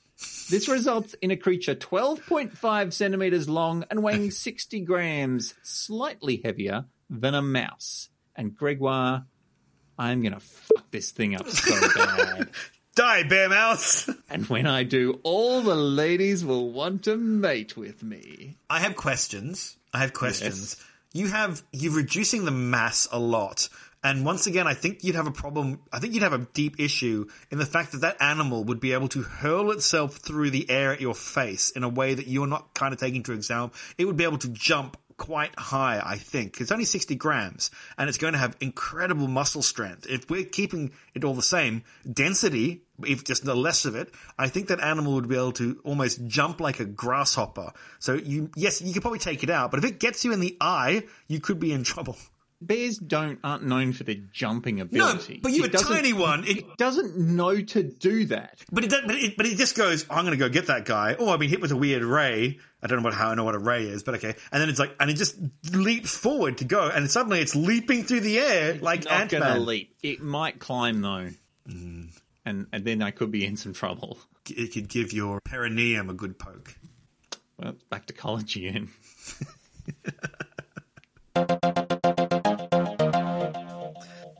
[0.49, 7.35] This results in a creature 12.5 centimeters long and weighing 60 grams, slightly heavier than
[7.35, 8.07] a mouse.
[8.35, 9.25] And Gregoire,
[9.97, 12.49] I'm gonna fuck this thing up so bad.
[12.95, 14.09] Die, bear mouse!
[14.29, 18.57] And when I do, all the ladies will want to mate with me.
[18.67, 19.77] I have questions.
[19.93, 20.77] I have questions.
[21.11, 23.69] You have you're reducing the mass a lot.
[24.03, 25.79] And once again, I think you'd have a problem.
[25.91, 28.91] I think you'd have a deep issue in the fact that that animal would be
[28.91, 32.47] able to hurl itself through the air at your face in a way that you're
[32.47, 33.77] not kind of taking to example.
[33.97, 36.59] It would be able to jump quite high, I think.
[36.61, 40.07] It's only 60 grams and it's going to have incredible muscle strength.
[40.09, 44.47] If we're keeping it all the same, density, if just the less of it, I
[44.47, 47.73] think that animal would be able to almost jump like a grasshopper.
[47.99, 50.39] So you, yes, you could probably take it out, but if it gets you in
[50.39, 52.17] the eye, you could be in trouble.
[52.67, 55.33] Bears don't aren't known for their jumping ability.
[55.35, 56.43] No, but you It a tiny one.
[56.45, 58.59] It, It doesn't know to do that.
[58.71, 60.05] but it, but it, but it just goes.
[60.09, 61.15] I'm going to go get that guy.
[61.19, 62.59] Oh, I've been hit with a weird ray.
[62.81, 64.35] I don't know what how I know what a ray is, but okay.
[64.51, 65.35] And then it's like, and it just
[65.71, 69.65] leaps forward to go, and suddenly it's leaping through the air like Not Ant Man.
[69.65, 69.95] leap.
[70.03, 71.29] It might climb though,
[71.69, 72.09] Mm.
[72.45, 74.17] and and then I could be in some trouble.
[74.49, 76.75] It could give your perineum a good poke.
[77.57, 78.89] Well, back to college again.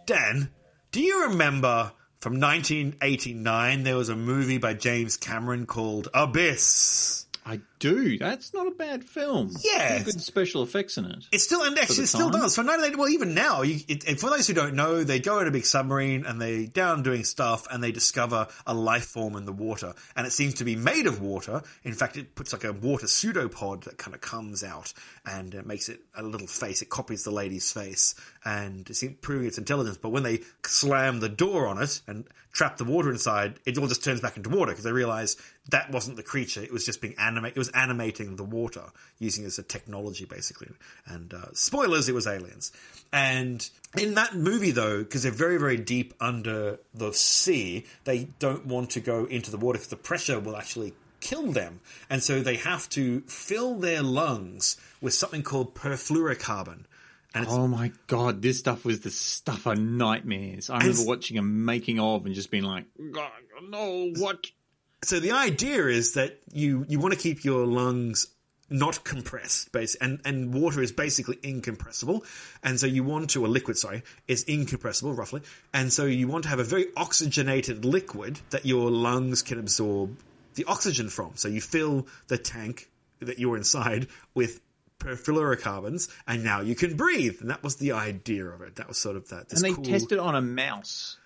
[0.06, 0.50] Dan,
[0.92, 7.23] do you remember from 1989 there was a movie by James Cameron called Abyss?
[7.46, 8.18] I do.
[8.18, 9.52] That's not a bad film.
[9.62, 10.02] Yeah.
[10.02, 11.26] Good special effects in it.
[11.32, 12.56] It still and actually it still does.
[12.56, 15.48] For 1980, well, even now, you, it, for those who don't know, they go in
[15.48, 19.46] a big submarine and they down doing stuff, and they discover a life form in
[19.46, 21.62] the water, and it seems to be made of water.
[21.84, 24.94] In fact, it puts like a water pseudopod that kind of comes out
[25.26, 26.82] and it makes it a little face.
[26.82, 29.98] It copies the lady's face, and it's proving its intelligence.
[29.98, 33.88] But when they slam the door on it and trap the water inside, it all
[33.88, 35.38] just turns back into water because they realize
[35.69, 36.62] that wasn't the creature.
[36.62, 37.54] It was just being animate.
[37.56, 38.84] It was animating the water
[39.19, 40.69] using it as a technology, basically.
[41.06, 42.71] And uh, spoilers, it was aliens.
[43.13, 48.65] And in that movie, though, because they're very, very deep under the sea, they don't
[48.65, 51.80] want to go into the water because the pressure will actually kill them.
[52.10, 56.84] And so they have to fill their lungs with something called perfluorocarbon.
[57.36, 60.69] And Oh my god, this stuff was the stuff of nightmares.
[60.69, 63.32] I remember watching a making of and just being like, God,
[63.69, 64.45] no, what?
[65.04, 68.28] So the idea is that you you want to keep your lungs
[68.70, 72.24] not compressed base and and water is basically incompressible.
[72.63, 75.42] And so you want to a liquid sorry is incompressible roughly.
[75.74, 80.18] And so you want to have a very oxygenated liquid that your lungs can absorb
[80.56, 81.32] the oxygen from.
[81.36, 82.89] So you fill the tank
[83.20, 84.60] that you're inside with
[85.00, 87.38] perfluorocarbons and now you can breathe.
[87.42, 88.76] And that was the idea of it.
[88.78, 91.18] That was sort of that this And they cool- tested on a mouse.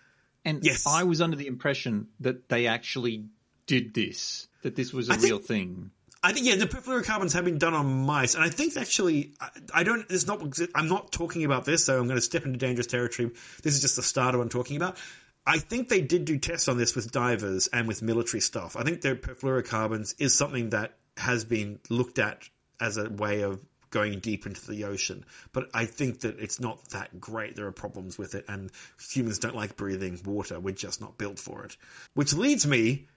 [0.44, 0.86] And Yes.
[0.88, 3.26] I was under the impression that they actually
[3.68, 5.92] did this, that this was a think- real thing.
[6.24, 9.50] I think yeah, the perfluorocarbons have been done on mice, and I think actually, I,
[9.74, 10.06] I don't.
[10.10, 10.42] It's not.
[10.74, 13.32] I'm not talking about this, so I'm going to step into dangerous territory.
[13.62, 14.98] This is just the start of what I'm talking about.
[15.46, 18.76] I think they did do tests on this with divers and with military stuff.
[18.76, 22.50] I think their perfluorocarbons is something that has been looked at
[22.80, 25.24] as a way of going deep into the ocean.
[25.54, 27.56] But I think that it's not that great.
[27.56, 30.60] There are problems with it, and humans don't like breathing water.
[30.60, 31.78] We're just not built for it.
[32.16, 33.08] Which leads me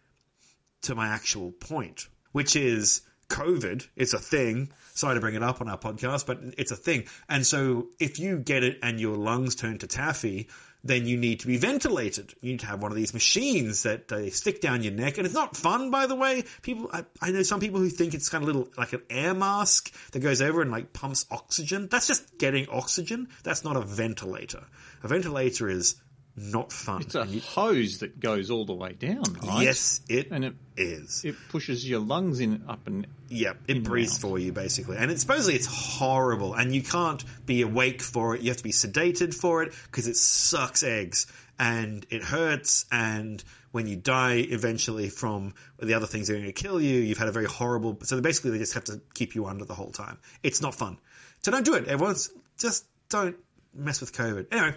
[0.83, 3.87] to my actual point, which is COVID.
[3.97, 4.71] It's a thing.
[4.95, 7.05] Sorry to bring it up on our podcast, but it's a thing.
[7.29, 10.49] And so if you get it and your lungs turn to taffy,
[10.83, 12.35] then you need to be ventilated.
[12.41, 15.19] You need to have one of these machines that uh, they stick down your neck,
[15.19, 16.45] and it's not fun, by the way.
[16.63, 19.35] People, I, I know some people who think it's kind of little like an air
[19.35, 21.89] mask that goes over and like pumps oxygen.
[21.91, 23.29] That's just getting oxygen.
[23.43, 24.63] That's not a ventilator.
[25.03, 25.97] A ventilator is
[26.41, 27.03] not fun.
[27.03, 29.63] It's a hose that goes all the way down, right?
[29.63, 31.25] Yes, it And it is.
[31.25, 35.21] it pushes your lungs in up and Yeah, it breathes for you basically, and it's
[35.21, 38.41] supposedly it's horrible, and you can't be awake for it.
[38.41, 41.27] You have to be sedated for it because it sucks eggs
[41.59, 42.87] and it hurts.
[42.91, 47.01] And when you die eventually from the other things that are going to kill you,
[47.01, 47.99] you've had a very horrible.
[48.03, 50.19] So basically, they just have to keep you under the whole time.
[50.43, 50.99] It's not fun.
[51.43, 51.87] So don't do it.
[51.87, 53.37] Everyone's just don't
[53.75, 54.47] mess with COVID.
[54.53, 54.75] Anyway.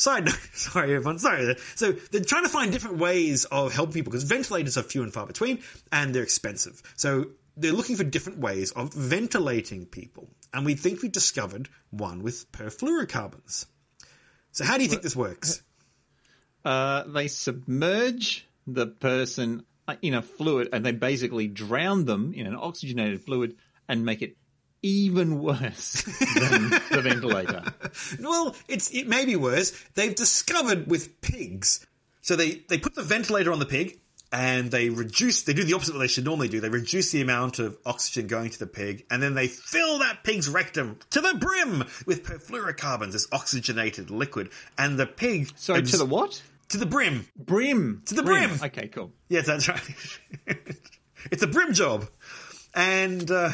[0.00, 1.56] Side note, sorry everyone, sorry.
[1.74, 5.12] So they're trying to find different ways of helping people because ventilators are few and
[5.12, 6.82] far between and they're expensive.
[6.96, 10.28] So they're looking for different ways of ventilating people.
[10.52, 13.66] And we think we've discovered one with perfluorocarbons.
[14.52, 15.62] So how do you think this works?
[16.64, 19.64] uh, they submerge the person
[20.02, 23.56] in a fluid and they basically drown them in an oxygenated fluid
[23.88, 24.36] and make it
[24.82, 26.02] even worse
[26.38, 27.62] than the ventilator.
[28.20, 29.72] Well, it's it may be worse.
[29.94, 31.84] They've discovered with pigs.
[32.22, 33.98] So they, they put the ventilator on the pig
[34.32, 36.60] and they reduce they do the opposite of what they should normally do.
[36.60, 40.22] They reduce the amount of oxygen going to the pig and then they fill that
[40.22, 44.50] pig's rectum to the brim with perfluorocarbons, this oxygenated liquid.
[44.78, 46.40] And the pig So abs- to the what?
[46.68, 47.26] to the brim.
[47.36, 48.02] Brim.
[48.06, 48.52] To the brim.
[48.62, 49.10] Okay, cool.
[49.28, 49.82] Yes, that's right.
[51.32, 52.08] it's a brim job,
[52.74, 53.50] and uh,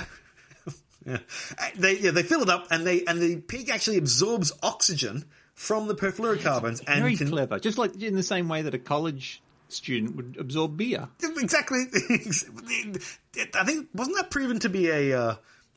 [1.07, 1.19] yeah.
[1.77, 5.89] they yeah they fill it up, and they and the pig actually absorbs oxygen from
[5.89, 7.59] the perfluorocarbons, and Very can, clever.
[7.59, 11.09] Just like in the same way that a college student would absorb beer.
[11.23, 11.85] exactly.
[13.55, 15.35] I think wasn't that proven to be a uh,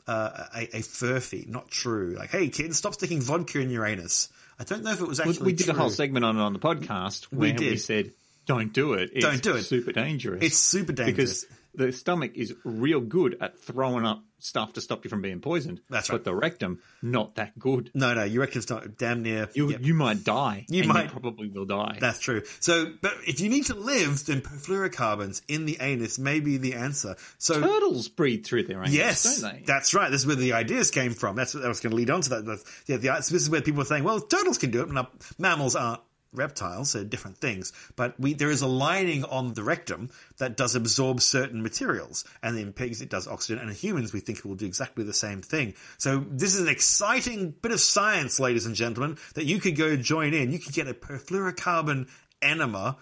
[0.07, 1.47] uh, a, a furphy?
[1.47, 2.15] Not true.
[2.17, 4.29] Like, hey kids, stop sticking vodka in your anus.
[4.59, 5.45] I don't know if it was We, actually.
[5.45, 5.73] we did true.
[5.73, 7.79] a whole segment on it on the podcast where we, did.
[7.79, 8.11] said,
[8.45, 9.11] "Don't do it.
[9.13, 9.63] It's Don't do it.
[9.63, 10.43] Super dangerous.
[10.43, 11.45] It's super dangerous.
[11.45, 15.41] because the stomach is real good at throwing up stuff to stop you from being
[15.41, 15.81] poisoned.
[15.89, 16.15] That's right.
[16.15, 17.91] But the rectum, not that good.
[17.93, 19.49] No, no, your rectum's not damn near.
[19.53, 19.81] You Yep.
[19.83, 20.65] you might die.
[20.69, 21.09] You might.
[21.09, 21.97] probably will die.
[21.99, 22.43] That's true.
[22.61, 26.75] So, but if you need to live, then perfluorocarbons in the anus may be the
[26.75, 27.15] answer.
[27.37, 29.63] So, Turtles breathe through their anus, yes, don't they?
[29.65, 30.09] that's right.
[30.09, 31.35] This is where the ideas came from.
[31.35, 32.63] That's what I was going to lead on to that.
[32.87, 34.97] Yeah, the, so this is where people are saying, well, turtles can do it, and
[34.97, 35.05] uh,
[35.37, 36.01] mammals aren't
[36.33, 37.73] reptiles, they're different things.
[37.95, 42.25] But we, there is a lining on the rectum that does absorb certain materials.
[42.43, 43.59] And in pigs, it does oxygen.
[43.59, 45.73] And in humans, we think it will do exactly the same thing.
[45.97, 49.95] So this is an exciting bit of science, ladies and gentlemen, that you could go
[49.95, 50.51] join in.
[50.51, 52.07] You could get a perfluorocarbon
[52.41, 52.97] enema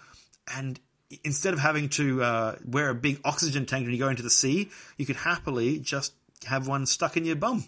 [0.54, 0.80] and
[1.24, 4.30] instead of having to uh, wear a big oxygen tank when you go into the
[4.30, 6.14] sea, you could happily just
[6.44, 7.64] have one stuck in your bum.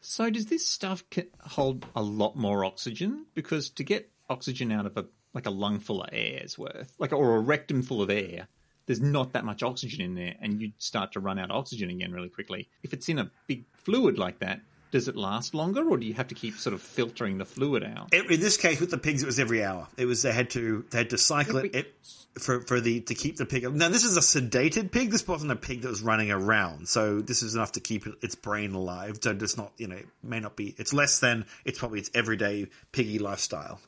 [0.00, 1.04] So does this stuff
[1.40, 3.26] hold a lot more oxygen?
[3.34, 7.12] Because to get oxygen out of a like a lung full of air's worth, like
[7.12, 8.48] or a rectum full of air,
[8.86, 11.90] there's not that much oxygen in there, and you'd start to run out of oxygen
[11.90, 12.68] again really quickly.
[12.82, 14.60] If it's in a big fluid like that,
[14.90, 17.84] does it last longer, or do you have to keep sort of filtering the fluid
[17.84, 18.12] out?
[18.14, 19.86] In this case, with the pigs, it was every hour.
[19.98, 21.94] It was they had to they had to cycle it, it
[22.38, 23.70] for for the to keep the pig.
[23.70, 25.10] Now this is a sedated pig.
[25.10, 26.88] This wasn't a pig that was running around.
[26.88, 29.18] So this is enough to keep its brain alive.
[29.20, 30.74] So it's not you know it may not be.
[30.78, 33.80] It's less than it's probably its everyday piggy lifestyle.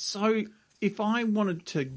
[0.00, 0.42] So
[0.80, 1.90] if I wanted to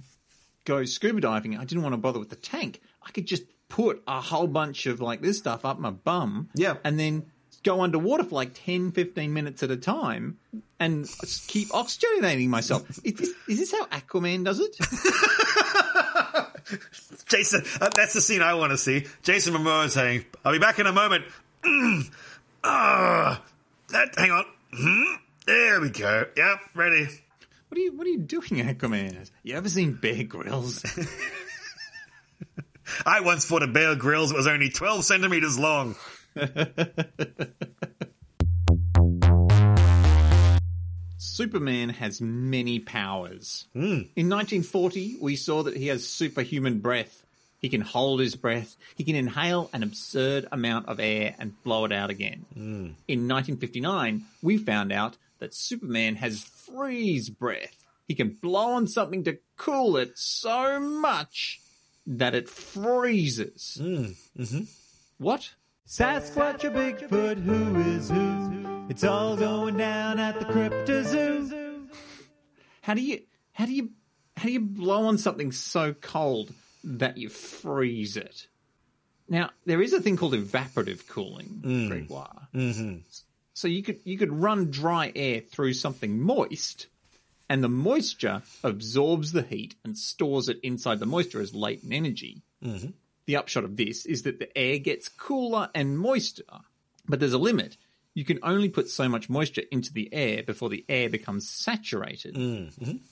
[0.66, 2.82] go scuba diving, I didn't want to bother with the tank.
[3.06, 6.50] I could just put a whole bunch of like this stuff up my bum.
[6.54, 6.76] Yeah.
[6.84, 7.26] And then
[7.64, 10.38] go underwater for like 10, 15 minutes at a time
[10.80, 11.08] and
[11.48, 12.84] keep oxygenating myself.
[13.06, 14.76] Is this, is this how Aquaman does it?
[17.28, 19.06] Jason, uh, that's the scene I want to see.
[19.22, 21.26] Jason Momoa saying, "I'll be back in a moment."
[21.64, 22.10] Mm.
[22.66, 23.42] Ah,
[23.90, 24.14] that.
[24.18, 24.46] Hang on.
[24.74, 25.16] Mhm.
[25.46, 26.26] There we go.
[26.38, 27.10] Yep, ready.
[27.74, 29.32] What are you What are you doing, Aquaman?
[29.42, 30.86] You ever seen Bear Grylls?
[33.04, 35.96] I once fought a Bear Grylls that was only 12 centimeters long.
[41.18, 43.66] Superman has many powers.
[43.74, 44.04] Hmm.
[44.16, 47.24] In 1940, we saw that he has superhuman breath.
[47.58, 48.76] He can hold his breath.
[48.96, 52.46] He can inhale an absurd amount of air and blow it out again.
[52.54, 52.92] Hmm.
[53.08, 57.84] In 1959, we found out that Superman has freeze breath.
[58.08, 61.60] He can blow on something to cool it so much
[62.08, 63.78] that it freezes.
[63.82, 64.64] Mm, mm-hmm.
[65.18, 65.54] What?
[65.86, 68.86] Sasquatch or Bigfoot, who is who?
[68.88, 71.90] It's all going down at the Crypto Zoo.
[72.82, 73.20] How do you
[73.52, 73.90] how do you
[74.38, 76.54] how do you blow on something so cold
[76.86, 78.48] that you freeze it?
[79.28, 81.90] Now there is a thing called evaporative cooling, mm.
[81.90, 82.48] Gregoire.
[82.56, 83.00] Mm-hmm.
[83.54, 86.88] So you could you could run dry air through something moist,
[87.50, 92.42] and the moisture absorbs the heat and stores it inside the moisture as latent energy.
[92.64, 92.90] Mm-hmm.
[93.26, 96.44] The upshot of this is that the air gets cooler and moister,
[97.08, 97.78] but there's a limit.
[98.16, 102.36] You can only put so much moisture into the air before the air becomes saturated.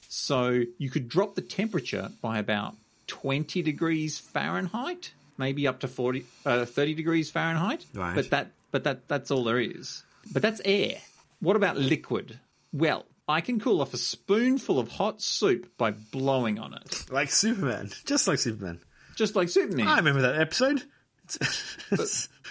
[0.09, 2.75] So you could drop the temperature by about
[3.07, 7.85] 20 degrees Fahrenheit, maybe up to 40, uh, 30 degrees Fahrenheit.
[7.95, 8.13] Right.
[8.15, 10.03] But that, but that, that's all there is.
[10.31, 10.97] But that's air.
[11.39, 12.39] What about liquid?
[12.73, 17.31] Well, I can cool off a spoonful of hot soup by blowing on it, Like
[17.31, 17.89] Superman.
[18.05, 18.79] Just like Superman.
[19.15, 19.87] just like Superman.
[19.87, 20.83] I remember that episode.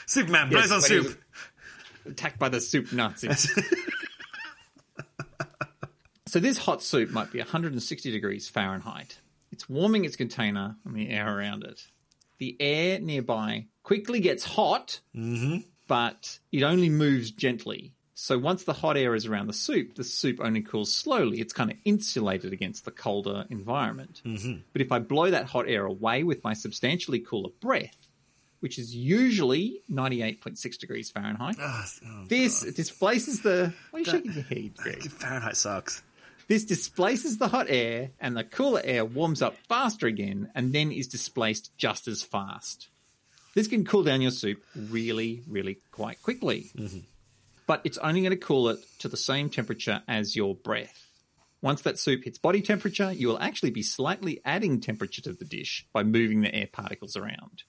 [0.07, 1.21] Superman blows Yes, on soup.
[2.07, 3.51] Attacked by the soup Nazis.
[6.27, 9.19] so this hot soup might be 160 degrees Fahrenheit.
[9.53, 11.87] It's warming its container and the air around it.
[12.39, 15.59] The air nearby quickly gets hot, mm-hmm.
[15.91, 17.93] But it only moves gently.
[18.15, 21.41] So once the hot air is around the soup, the soup only cools slowly.
[21.41, 24.23] It's kind of insulated against the colder environment.
[24.73, 28.07] But if I blow that hot air away with my substantially cooler breath,
[28.61, 33.75] which is usually 98.6 degrees Fahrenheit, Ah, oh, this displaces the.
[33.91, 35.03] Why are you shaking your head, Greg?
[35.11, 36.05] Fahrenheit sucks.
[36.47, 40.93] This displaces the hot air, and the cooler air warms up faster again, and then
[40.93, 42.87] is displaced just as fast.
[43.55, 46.71] This can cool down your soup really, really quite quickly.
[46.77, 46.99] Mm-hmm.
[47.67, 51.07] But it's only going to cool it to the same temperature as your breath.
[51.63, 55.45] Once that soup hits body temperature, you will actually be slightly adding temperature to the
[55.45, 57.65] dish by moving the air particles around.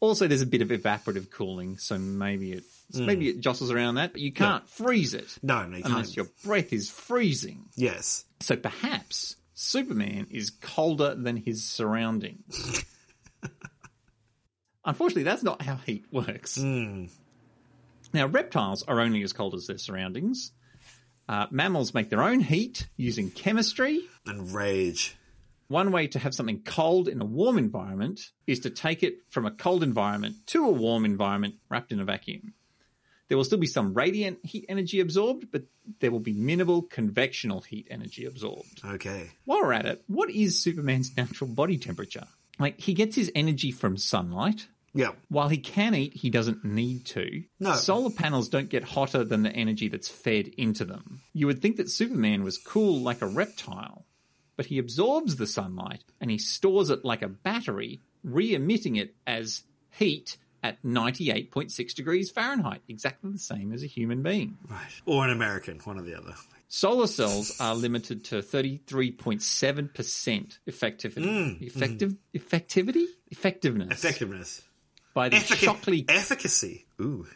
[0.00, 3.06] Also, there's a bit of evaporative cooling, so maybe it mm.
[3.06, 6.16] maybe it jostles around that, but you can't freeze it No, no, you unless can't.
[6.16, 7.66] your breath is freezing.
[7.76, 8.24] Yes.
[8.40, 12.84] So perhaps Superman is colder than his surroundings.
[14.84, 16.58] Unfortunately, that's not how heat works.
[18.12, 20.52] Now, reptiles are only as cold as their surroundings.
[21.28, 24.00] Uh, mammals make their own heat using chemistry.
[24.26, 25.16] And rage.
[25.68, 29.46] One way to have something cold in a warm environment is to take it from
[29.46, 32.52] a cold environment to a warm environment wrapped in a vacuum.
[33.28, 35.62] There will still be some radiant heat energy absorbed, but
[36.00, 38.82] there will be minimal convectional heat energy absorbed.
[38.84, 39.30] Okay.
[39.46, 42.26] While we're at it, what is Superman's natural body temperature?
[42.62, 44.68] Like, he gets his energy from sunlight.
[44.94, 45.12] Yeah.
[45.28, 47.44] While he can eat, he doesn't need to.
[47.58, 47.74] No.
[47.74, 51.22] Solar panels don't get hotter than the energy that's fed into them.
[51.32, 54.04] You would think that Superman was cool like a reptile,
[54.56, 59.14] but he absorbs the sunlight and he stores it like a battery, re emitting it
[59.26, 64.58] as heat at 98.6 degrees Fahrenheit, exactly the same as a human being.
[64.68, 64.92] Right.
[65.06, 66.34] Or an American, one or the other.
[66.74, 71.16] Solar cells are limited to 33.7% effectivity.
[71.16, 71.64] Mm, mm-hmm.
[71.64, 73.04] Effective, effectivity?
[73.30, 73.92] Effectiveness.
[73.92, 74.62] Effectiveness.
[75.12, 76.06] By the Effica- Shockley.
[76.08, 76.86] efficacy.
[76.98, 77.26] Ooh.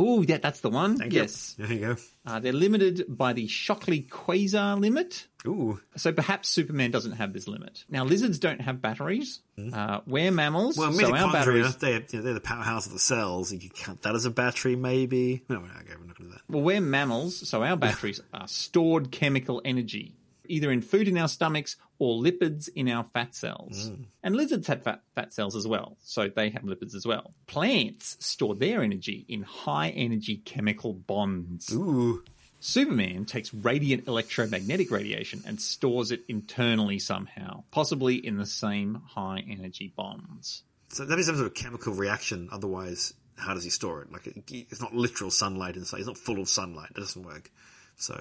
[0.00, 0.96] Oh, yeah, that's the one.
[0.96, 1.22] Thank you.
[1.22, 1.56] yes.
[1.58, 1.96] There you go.
[2.24, 5.26] Uh, they're limited by the Shockley Queisser limit.
[5.44, 5.80] Ooh.
[5.96, 7.84] So perhaps Superman doesn't have this limit.
[7.88, 9.40] Now, lizards don't have batteries.
[9.72, 10.76] Uh, we're mammals.
[10.76, 11.76] Well, so our batteries.
[11.76, 13.52] they're, you know, they're the powerhouse of the cells.
[13.52, 15.42] You could count that as a battery, maybe.
[15.48, 15.64] No, okay,
[15.98, 16.42] we're not going to do that.
[16.48, 20.14] Well, we're mammals, so our batteries are stored chemical energy,
[20.48, 23.90] either in food in our stomachs or lipids in our fat cells.
[23.90, 24.04] Mm.
[24.22, 27.34] And lizards have fat, fat cells as well, so they have lipids as well.
[27.46, 31.72] Plants store their energy in high energy chemical bonds.
[31.72, 32.22] Ooh.
[32.60, 39.44] Superman takes radiant electromagnetic radiation and stores it internally somehow, possibly in the same high
[39.48, 40.64] energy bonds.
[40.88, 42.48] So that is some sort of chemical reaction.
[42.50, 44.12] Otherwise, how does he store it?
[44.12, 45.98] Like, it, it's not literal sunlight inside.
[45.98, 46.90] It's not full of sunlight.
[46.96, 47.50] It doesn't work.
[47.96, 48.20] So,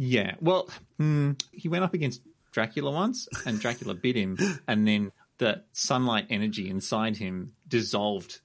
[0.00, 5.10] Yeah, well, hmm, he went up against Dracula once, and Dracula bit him, and then
[5.38, 8.40] the sunlight energy inside him dissolved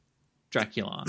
[0.50, 1.06] Dracula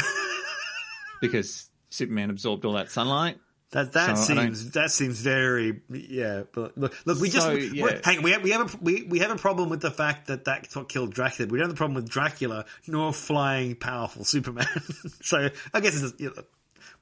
[1.21, 3.39] because Superman absorbed all that sunlight.
[3.71, 6.43] That that So, seems that seems very yeah.
[6.53, 7.99] But look, look, we just So, we- yeah.
[8.05, 8.23] hang.
[8.23, 10.77] We have we have a we, we have a problem with the fact that that's
[10.77, 11.51] what killed Dracula.
[11.51, 14.67] We don't have a problem with Dracula nor flying powerful Superman.
[15.23, 16.43] so I guess it's you know,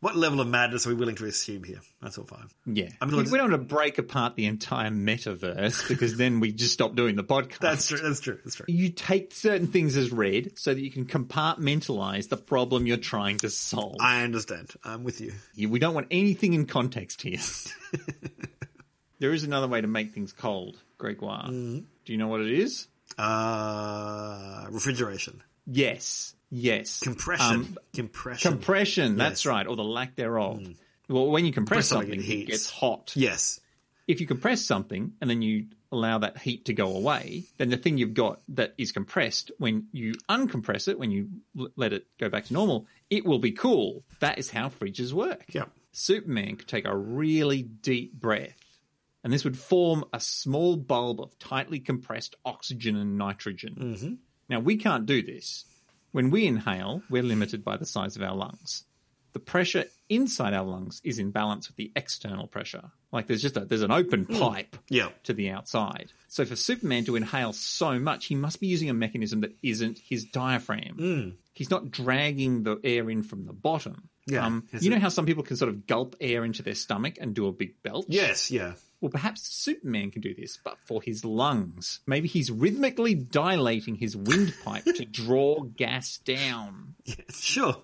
[0.03, 1.81] what level of madness are we willing to assume here?
[2.03, 2.49] That's all fine.
[2.67, 6.51] Yeah, I mean, we, don't want to break apart the entire metaverse because then we
[6.51, 7.59] just stop doing the podcast.
[7.61, 7.99] That's true.
[7.99, 8.37] That's true.
[8.45, 8.67] That's true.
[8.69, 13.39] You take certain things as read so that you can compartmentalize the problem you're trying
[13.39, 13.99] to solve.
[14.01, 14.73] I understand.
[14.83, 15.35] I'm with you.
[15.69, 17.39] We don't want anything in context here.
[19.21, 21.45] there is another way to make things cold, Gregoire.
[21.45, 21.79] Mm-hmm.
[22.05, 22.89] Do you know what it is?
[23.17, 25.45] Uh, refrigeration.
[25.65, 26.35] Yes.
[26.55, 27.01] Yes.
[27.01, 27.47] Compression.
[27.47, 28.53] Um, compression.
[28.53, 29.51] compression, that's Yes.
[29.51, 30.63] Right, or the lack thereof.
[31.09, 33.13] Well, when you compress Compress something, it it gets hot.
[33.17, 33.59] Yes.
[34.07, 37.77] If you compress something and then you allow that heat to go away, then the
[37.79, 41.29] thing you've got that is compressed, when you uncompress it, when you
[41.59, 44.05] l- let it go back to normal, it will be cool.
[44.21, 45.45] That is how fridges work.
[45.55, 45.71] Yep.
[45.93, 48.59] Superman could take a really deep breath,
[49.25, 53.75] and this would form a small bulb of tightly compressed oxygen and nitrogen.
[53.79, 54.15] Mm-hmm.
[54.49, 55.65] Now, we can't do this.
[56.13, 58.85] When we inhale, we're limited by the size of our lungs.
[59.33, 62.91] The pressure inside our lungs is in balance with the external pressure.
[63.13, 65.09] Like there's just a, there's an open pipe Yeah.
[65.25, 66.13] to the outside.
[66.29, 69.99] So for Superman to inhale so much, he must be using a mechanism that isn't
[69.99, 71.39] his diaphragm.
[71.55, 74.09] He's not dragging the air in from the bottom.
[74.27, 74.45] Yeah.
[74.47, 77.35] Um, you know how some people can sort of gulp air into their stomach and
[77.35, 78.07] do a big belch?
[78.09, 78.51] Yes.
[78.51, 78.75] Yeah.
[79.03, 81.99] Well, perhaps Superman can do this, but for his lungs.
[82.07, 86.95] Maybe he's rhythmically dilating his windpipe to draw gas down.
[87.05, 87.17] yeah.
[87.35, 87.77] Sure.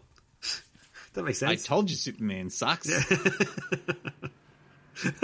[1.15, 1.51] That makes sense.
[1.51, 2.89] I told you Superman sucks.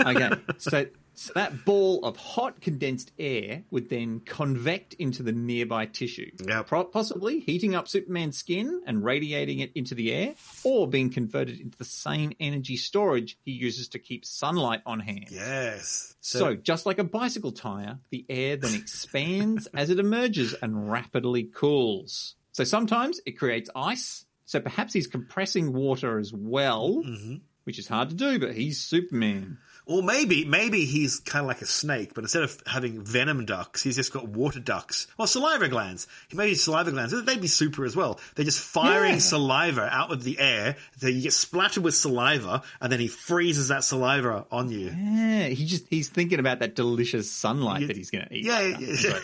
[0.01, 0.85] okay, so,
[1.15, 6.69] so that ball of hot condensed air would then convect into the nearby tissue, Yep.
[6.91, 11.77] Possibly heating up Superman's skin and radiating it into the air, or being converted into
[11.77, 15.27] the same energy storage he uses to keep sunlight on hand.
[15.29, 16.15] yes.
[16.21, 21.43] So, just like a bicycle tire, the air then expands as it emerges and rapidly
[21.43, 22.35] cools.
[22.51, 24.25] So sometimes it creates ice.
[24.45, 27.35] So perhaps he's compressing water as well, mm-hmm.
[27.65, 29.57] which is hard to do, but he's Superman.
[29.87, 33.83] Or maybe, maybe he's kind of like a snake, but instead of having venom ducts,
[33.83, 35.05] he's just got water ducts.
[35.17, 36.07] Well, saliva glands.
[36.27, 37.13] He Maybe saliva glands.
[37.23, 38.19] They'd be super as well.
[38.33, 39.19] They're just firing Yeah.
[39.19, 40.75] saliva out of the air.
[40.97, 44.87] So you get splattered with saliva, and then he freezes that saliva on you.
[44.87, 48.45] Yeah, he just he's thinking about that delicious sunlight that he's going to eat.
[48.45, 49.19] Yeah, yeah, yeah.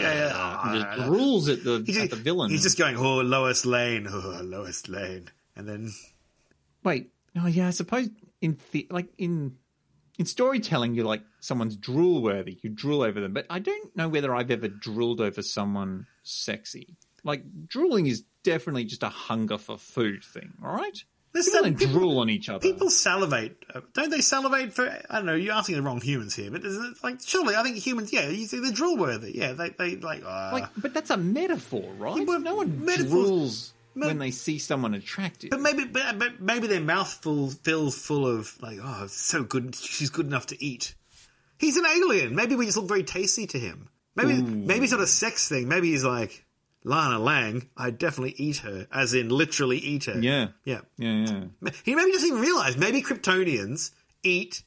[0.00, 0.72] yeah, yeah.
[0.72, 2.50] He just uh, drools at the He's at the villain.
[2.50, 5.28] He's just going, oh, Lois Lane, oh, Lois Lane.
[5.54, 5.92] And then,
[6.82, 7.10] Wait,
[7.40, 8.08] oh yeah, I suppose
[8.40, 9.56] in the, like in
[10.18, 12.58] in storytelling, you're like someone's drool worthy.
[12.62, 16.96] You drool over them, but I don't know whether I've ever drooled over someone sexy.
[17.24, 20.52] Like drooling is definitely just a hunger for food thing.
[20.64, 20.96] All right,
[21.32, 22.60] There's people don't drool on each other.
[22.60, 23.56] people salivate.
[23.74, 26.64] Uh, Don't they salivate for, I don't know, you're asking the wrong humans here, but
[26.64, 29.32] is it like, surely I think humans, yeah, you see, they're drool worthy.
[29.36, 32.16] Yeah, they, they like, uh, like, but that's a metaphor, right?
[32.16, 33.72] Yeah, no one metaphors- drools
[34.04, 35.50] when they see someone attractive.
[35.50, 39.42] But maybe, but, but maybe their mouth full, fills full of like, oh, it's so
[39.42, 39.74] good.
[39.74, 40.94] She's good enough to eat.
[41.58, 42.34] He's an alien.
[42.34, 43.88] Maybe we just look very tasty to him.
[44.14, 45.68] Maybe, maybe it's not a sex thing.
[45.68, 46.44] Maybe he's like
[46.84, 47.68] Lana Lang.
[47.76, 50.18] I definitely eat her, as in literally eat her.
[50.18, 50.80] yeah, yeah.
[50.96, 51.26] yeah,
[51.62, 51.70] yeah.
[51.84, 52.76] He maybe doesn't even realize.
[52.76, 53.90] Maybe Kryptonians
[54.22, 54.62] eat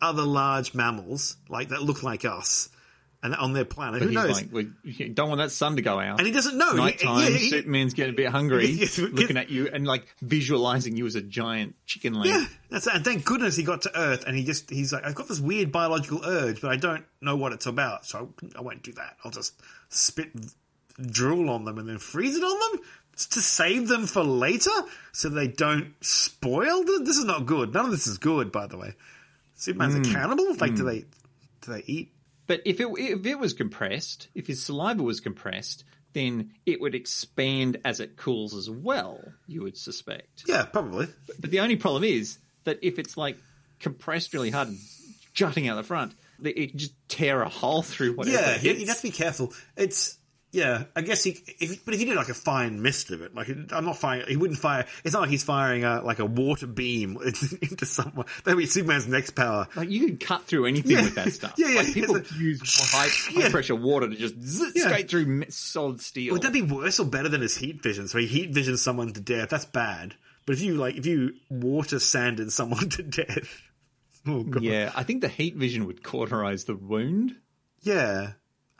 [0.00, 2.68] other large mammals like that look like us,
[3.22, 4.00] and on their planet.
[4.00, 4.36] But Who he's knows?
[4.52, 6.18] like, we don't want that sun to go out.
[6.18, 6.72] and he doesn't know.
[6.72, 10.96] He- Nighttime, yeah, he- Superman's getting a bit hungry, looking at you and like visualizing
[10.96, 12.28] you as a giant chicken leg.
[12.30, 15.14] Yeah, that's and thank goodness he got to Earth, and he just he's like, I've
[15.14, 18.82] got this weird biological urge, but I don't know what it's about, so I won't
[18.82, 19.16] do that.
[19.24, 19.54] I'll just
[19.88, 20.30] spit
[21.00, 22.82] drool on them and then freeze it on them
[23.30, 24.70] to save them for later,
[25.12, 26.82] so they don't spoil.
[26.84, 27.72] Th- This is not good.
[27.74, 28.94] None of this is good, by the way.
[29.54, 30.10] Superman's Hmm.
[30.10, 30.54] a cannibal.
[30.56, 31.00] Like, do they
[31.60, 32.10] do they eat?
[32.52, 36.94] But if it if it was compressed, if his saliva was compressed, then it would
[36.94, 39.24] expand as it cools as well.
[39.46, 40.44] You would suspect.
[40.46, 41.08] Yeah, probably.
[41.40, 43.38] But the only problem is that if it's like
[43.80, 44.76] compressed really hard and
[45.32, 48.80] jutting out the front, it just tear a hole through whatever Yeah, it you, hits.
[48.82, 49.54] you have to be careful.
[49.74, 50.18] It's
[50.52, 50.84] yeah.
[50.94, 51.30] I guess he,
[51.60, 54.26] if, but if he did like a fine mist of it, like I'm not firing.
[54.28, 54.86] He wouldn't fire.
[55.02, 58.26] It's not like he's firing a, like a water beam into someone.
[58.44, 59.66] That'd be Superman's next power.
[59.74, 61.02] Like you can cut through anything Yeah.
[61.02, 61.54] with that stuff.
[61.58, 61.78] Yeah, yeah.
[61.78, 62.60] Like people a- use
[62.92, 63.50] high, high Yeah.
[63.50, 64.84] pressure water to just zit Yeah.
[64.88, 66.34] straight through solid steel.
[66.34, 68.06] Would that be worse or better than his heat vision?
[68.08, 69.48] So he heat visions someone to death.
[69.48, 70.14] That's bad.
[70.44, 73.48] But if you like, if you water sanded someone to death,
[74.26, 74.62] oh god.
[74.62, 77.36] yeah, I think the heat vision would cauterize the wound.
[77.80, 78.32] Yeah,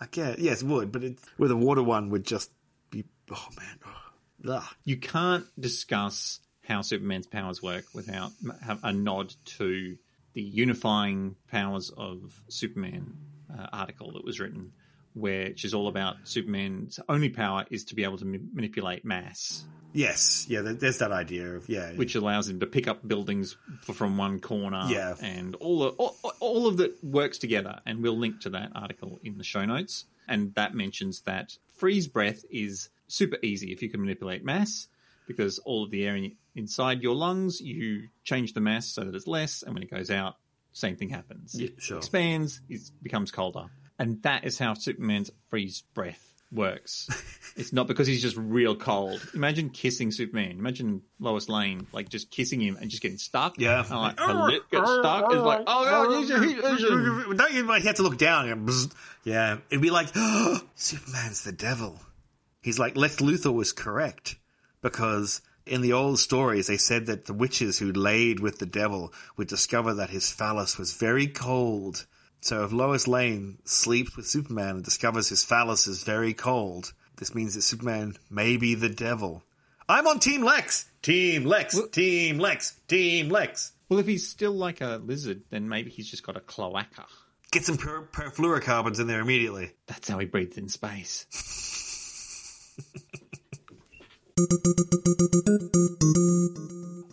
[0.02, 0.38] I guess.
[0.38, 0.90] Yes, it would.
[0.90, 2.50] But it, with a water one, would just
[2.90, 3.04] be.
[3.30, 3.78] Oh man.
[3.86, 4.54] Oh.
[4.54, 4.64] Ugh.
[4.84, 8.32] You can't discuss how Superman's powers work without
[8.62, 9.96] have a nod to
[10.32, 13.16] the unifying powers of Superman
[13.56, 14.72] uh, article that was written,
[15.14, 19.64] which is all about Superman's only power is to be able to ma- manipulate mass,
[19.92, 20.46] Yes.
[20.48, 20.60] Yeah.
[20.62, 21.92] There's that idea of yeah.
[21.92, 24.86] which allows him to pick up buildings from one corner.
[24.88, 25.14] Yeah.
[25.20, 27.80] and all the, all, all of that works together.
[27.86, 30.04] And we'll link to that article in the show notes.
[30.28, 34.88] And that mentions that freeze breath is super easy if you can manipulate mass,
[35.26, 39.14] because all of the air in, inside your lungs, you change the mass so that
[39.14, 40.36] it's less, and when it goes out,
[40.72, 41.54] same thing happens.
[41.54, 41.98] Yeah, it sure.
[41.98, 43.66] expands, it becomes colder.
[43.98, 47.08] And that is how Superman's freeze breath works.
[47.54, 49.20] It's not because he's just real cold.
[49.34, 50.52] Imagine kissing Superman.
[50.52, 53.58] Imagine Lois Lane like just kissing him and just getting stuck.
[53.58, 53.80] Yeah.
[53.80, 55.32] And, like the lip gets stuck.
[55.32, 57.36] It's like, oh god, he's a heat vision.
[57.36, 58.66] Don't you like have to look down
[59.24, 60.08] yeah, it'd be like
[60.74, 62.00] Superman's the devil.
[62.62, 64.36] He's like Lex Luthor was correct
[64.80, 69.12] because in the old stories they said that the witches who laid with the devil
[69.36, 72.06] would discover that his phallus was very cold.
[72.42, 77.36] So if Lois Lane sleeps with Superman and discovers his phallus is very cold, this
[77.36, 79.44] means that Superman may be the devil.
[79.88, 80.86] I'm on Team Lex.
[81.02, 81.78] Team Lex.
[81.92, 82.80] Team Lex.
[82.88, 83.70] Team Lex.
[83.88, 87.06] Well, if he's still like a lizard, then maybe he's just got a cloaca.
[87.52, 89.70] Get some per- perfluorocarbons in there immediately.
[89.86, 91.26] That's how he breathes in space.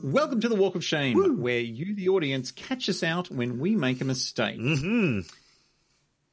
[0.01, 3.75] Welcome to the Walk of Shame, where you, the audience, catch us out when we
[3.75, 4.57] make a mistake.
[4.57, 5.27] Mm-hmm.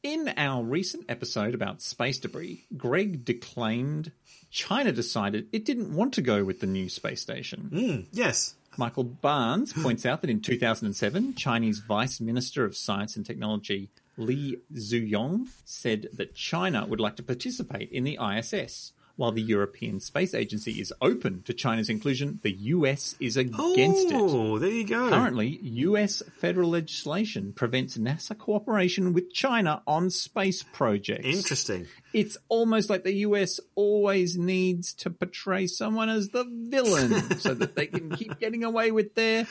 [0.04, 4.12] In our recent episode about space debris, Greg declaimed
[4.52, 8.06] China decided it didn't want to go with the new space station.
[8.12, 8.54] Yes.
[8.76, 14.58] Michael Barnes points out that in 2007, Chinese Vice Minister of Science and Technology Li
[14.72, 18.92] Xueyong said that China would like to participate in the ISS.
[19.16, 24.14] While the European Space Agency is open to China's inclusion, the US is against it.
[24.14, 25.08] Oh, there you go.
[25.08, 31.24] Currently, US federal legislation prevents NASA cooperation with China on space projects.
[31.24, 31.86] Interesting.
[32.12, 37.74] It's almost like the US always needs to portray someone as the villain so that
[37.74, 39.46] they can keep getting away with their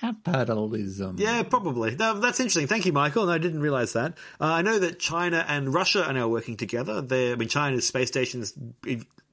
[0.00, 1.16] capitalism.
[1.18, 1.96] Yeah, probably.
[1.96, 2.66] No, that's interesting.
[2.66, 3.26] Thank you, Michael.
[3.26, 4.14] No, I didn't realize that.
[4.40, 7.02] Uh, I know that China and Russia are now working together.
[7.02, 8.54] They're, I mean, China's space station is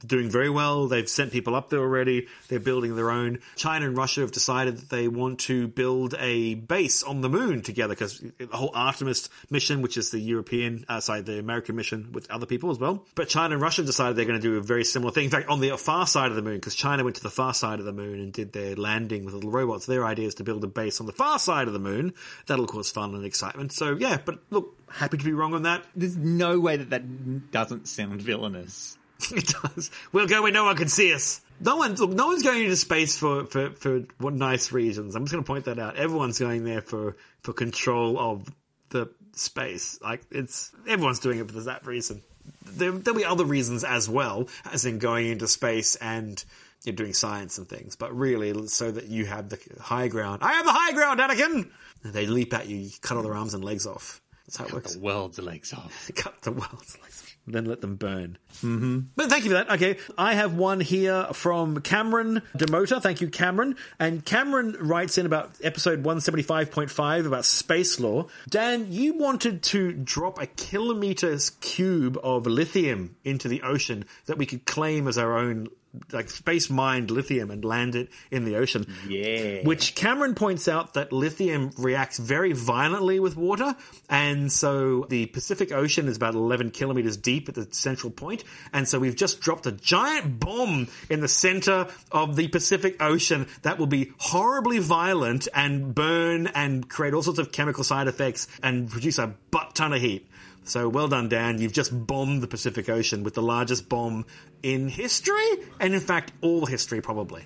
[0.06, 0.88] doing very well.
[0.88, 2.28] They've sent people up there already.
[2.48, 3.38] They're building their own.
[3.56, 7.62] China and Russia have decided that they want to build a base on the moon
[7.62, 12.12] together because the whole Artemis mission, which is the European, uh, sorry, the American mission
[12.12, 13.04] with other people as well.
[13.14, 15.24] But China and Russia decided they're going to do a very similar thing.
[15.24, 17.54] In fact, on the far side of the moon, because China went to the far
[17.54, 19.86] side of the moon and did their landing with little robots.
[19.86, 22.14] Their idea is to build a base on the far side of the moon.
[22.46, 23.72] That'll cause fun and excitement.
[23.72, 25.84] So yeah, but look, happy to be wrong on that.
[25.94, 28.96] There's no way that that doesn't sound villainous.
[29.32, 29.90] It does.
[30.12, 31.40] We'll go where no one can see us.
[31.60, 35.14] No one, look, no one's going into space for for for what nice reasons.
[35.14, 35.96] I'm just going to point that out.
[35.96, 38.48] Everyone's going there for for control of
[38.90, 39.98] the space.
[40.02, 42.22] Like it's everyone's doing it for that reason.
[42.64, 46.42] There, there'll be other reasons as well, as in going into space and
[46.84, 47.96] you're doing science and things.
[47.96, 50.42] But really, so that you have the high ground.
[50.42, 51.70] I have the high ground, Anakin.
[52.02, 52.76] And they leap at you.
[52.76, 54.20] You cut all their arms and legs off.
[54.46, 54.94] That's how it works.
[54.94, 56.10] The world's legs off.
[56.16, 57.29] cut the world's legs off.
[57.50, 58.38] Then let them burn.
[58.62, 59.00] Mm-hmm.
[59.16, 59.70] But thank you for that.
[59.72, 63.02] Okay, I have one here from Cameron Demota.
[63.02, 63.76] Thank you, Cameron.
[63.98, 68.26] And Cameron writes in about episode 175.5 about space law.
[68.48, 74.46] Dan, you wanted to drop a kilometer cube of lithium into the ocean that we
[74.46, 75.68] could claim as our own
[76.12, 78.86] like space mined lithium and land it in the ocean.
[79.08, 79.62] Yeah.
[79.64, 83.74] Which Cameron points out that lithium reacts very violently with water,
[84.08, 88.86] and so the Pacific Ocean is about 11 kilometers deep at the central point, and
[88.88, 93.78] so we've just dropped a giant bomb in the center of the Pacific Ocean that
[93.78, 98.90] will be horribly violent and burn and create all sorts of chemical side effects and
[98.90, 100.26] produce a butt ton of heat.
[100.64, 101.60] So well done, Dan.
[101.60, 104.26] You've just bombed the Pacific Ocean with the largest bomb
[104.62, 105.48] in history,
[105.80, 107.44] and in fact, all history probably.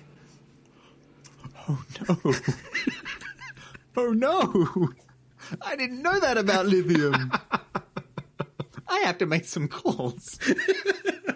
[1.67, 2.33] Oh no.
[3.97, 4.89] oh no.
[5.61, 7.31] I didn't know that about lithium.
[8.87, 10.39] I have to make some calls.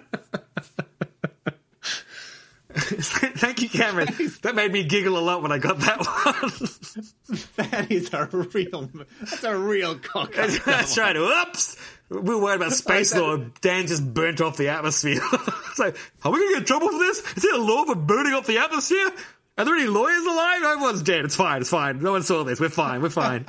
[3.01, 4.07] Thank you, Cameron.
[4.41, 5.99] That made me giggle a lot when I got that
[7.29, 7.69] one.
[7.69, 8.89] That is a real
[9.19, 10.37] that's a real cock.
[10.37, 10.49] up.
[10.65, 11.15] That's right.
[11.15, 11.77] Whoops.
[12.09, 13.37] We were worried about space law.
[13.61, 15.21] Dan just burnt off the atmosphere.
[15.31, 17.19] it's like, are we going to get in trouble for this?
[17.37, 19.09] Is there a law for burning off the atmosphere?
[19.57, 20.63] Are there any lawyers alive?
[20.63, 21.23] Everyone's dead.
[21.25, 21.61] It's fine.
[21.61, 22.01] It's fine.
[22.01, 22.59] No one saw this.
[22.59, 23.01] We're fine.
[23.01, 23.45] We're fine.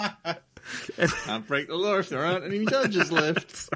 [1.25, 3.71] Can't break the law if there aren't any judges left.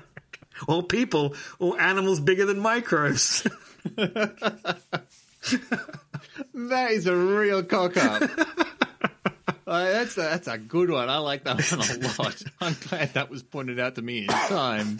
[0.69, 3.47] or people, or animals bigger than microbes.
[6.55, 8.23] That is a real cock up.
[9.67, 11.09] Uh, that's a, that's a good one.
[11.09, 12.43] I like that one a lot.
[12.61, 14.99] I'm glad that was pointed out to me in time.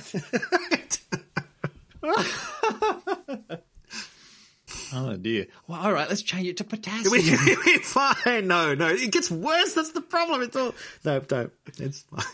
[4.95, 5.49] oh dear.
[5.69, 6.09] Well, all right.
[6.09, 7.13] Let's change it to potassium.
[7.13, 8.49] We're fine.
[8.49, 8.89] No, no.
[8.89, 9.75] It gets worse.
[9.75, 10.41] That's the problem.
[10.41, 10.75] It's all.
[11.05, 11.53] No, don't.
[11.79, 12.25] It's fine.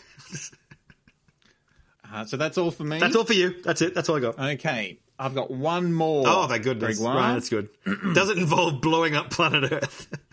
[2.13, 2.99] Uh, so that's all for me.
[2.99, 3.61] That's all for you.
[3.63, 3.93] That's it.
[3.93, 4.39] That's all I got.
[4.39, 6.23] Okay, I've got one more.
[6.25, 6.97] Oh, thank goodness.
[6.97, 7.15] Gregoire.
[7.15, 7.69] Right, that's good.
[8.13, 10.07] Does it involve blowing up planet Earth?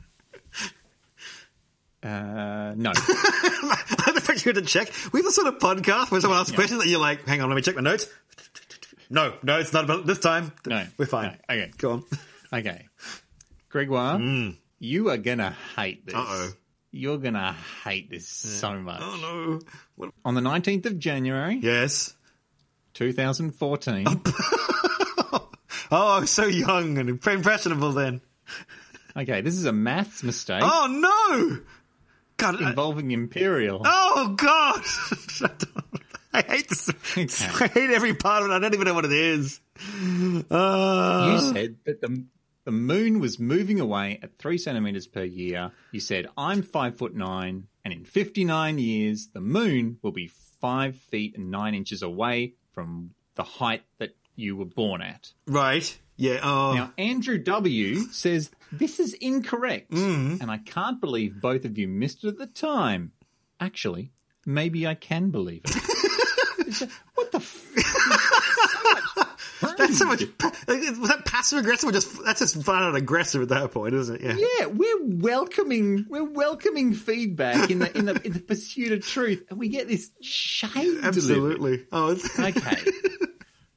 [2.01, 2.93] Uh, no.
[2.97, 4.93] I fact you to check.
[5.13, 7.49] We have a sort of podcast where someone asks questions that you're like, hang on,
[7.49, 8.07] let me check my notes.
[9.11, 10.53] No, no, it's not about this time.
[10.67, 10.87] No.
[10.97, 11.39] We're fine.
[11.49, 11.55] No.
[11.55, 11.73] Okay.
[11.79, 12.05] Go on.
[12.51, 12.87] Okay.
[13.69, 14.19] Gregoire,
[14.79, 16.15] you are going to hate this.
[16.15, 16.19] Mm.
[16.19, 16.51] Uh-oh.
[16.93, 19.03] You're going to hate this so much.
[19.03, 19.61] Oh, no.
[19.97, 20.15] What?
[20.25, 22.15] On the 19th of January, Yes.
[22.95, 24.07] 2014,
[25.91, 28.21] Oh, I was so young and impressionable then.
[29.17, 31.61] okay, this is a maths mistake Oh, no!
[32.37, 32.63] God.
[32.63, 33.83] I- involving Imperial.
[33.85, 34.83] oh, God!
[36.33, 36.91] I hate this.
[37.17, 37.65] Okay.
[37.65, 38.55] I hate every part of it.
[38.55, 39.61] I don't even know what it is.
[40.51, 42.25] Uh, You said that the
[42.65, 45.71] the moon was moving away at three centimeters per year.
[45.91, 50.31] You said I'm five foot nine, and in 59 years, the moon will be
[50.61, 55.33] five feet and nine inches away from the height that you were born at.
[55.49, 55.99] right.
[56.17, 56.39] Yeah.
[56.45, 56.75] Oh.
[56.75, 60.41] Now, Andrew W says this is incorrect, mm.
[60.41, 63.11] and I can't believe both of you missed it at the time.
[63.59, 64.13] Actually,
[64.47, 66.91] maybe I can believe it.
[67.15, 67.39] what the?
[67.39, 67.68] F-
[69.79, 70.21] that's so much.
[70.67, 74.21] Was that passive aggressive or just that's just flat out aggressive at that point, isn't
[74.21, 74.39] it?
[74.39, 74.47] Yeah.
[74.61, 79.45] Yeah, we're welcoming we're welcoming feedback in the in the in the pursuit of truth,
[79.49, 80.99] and we get this shade.
[81.03, 81.87] Absolutely.
[81.93, 82.17] Oh.
[82.39, 82.77] Okay.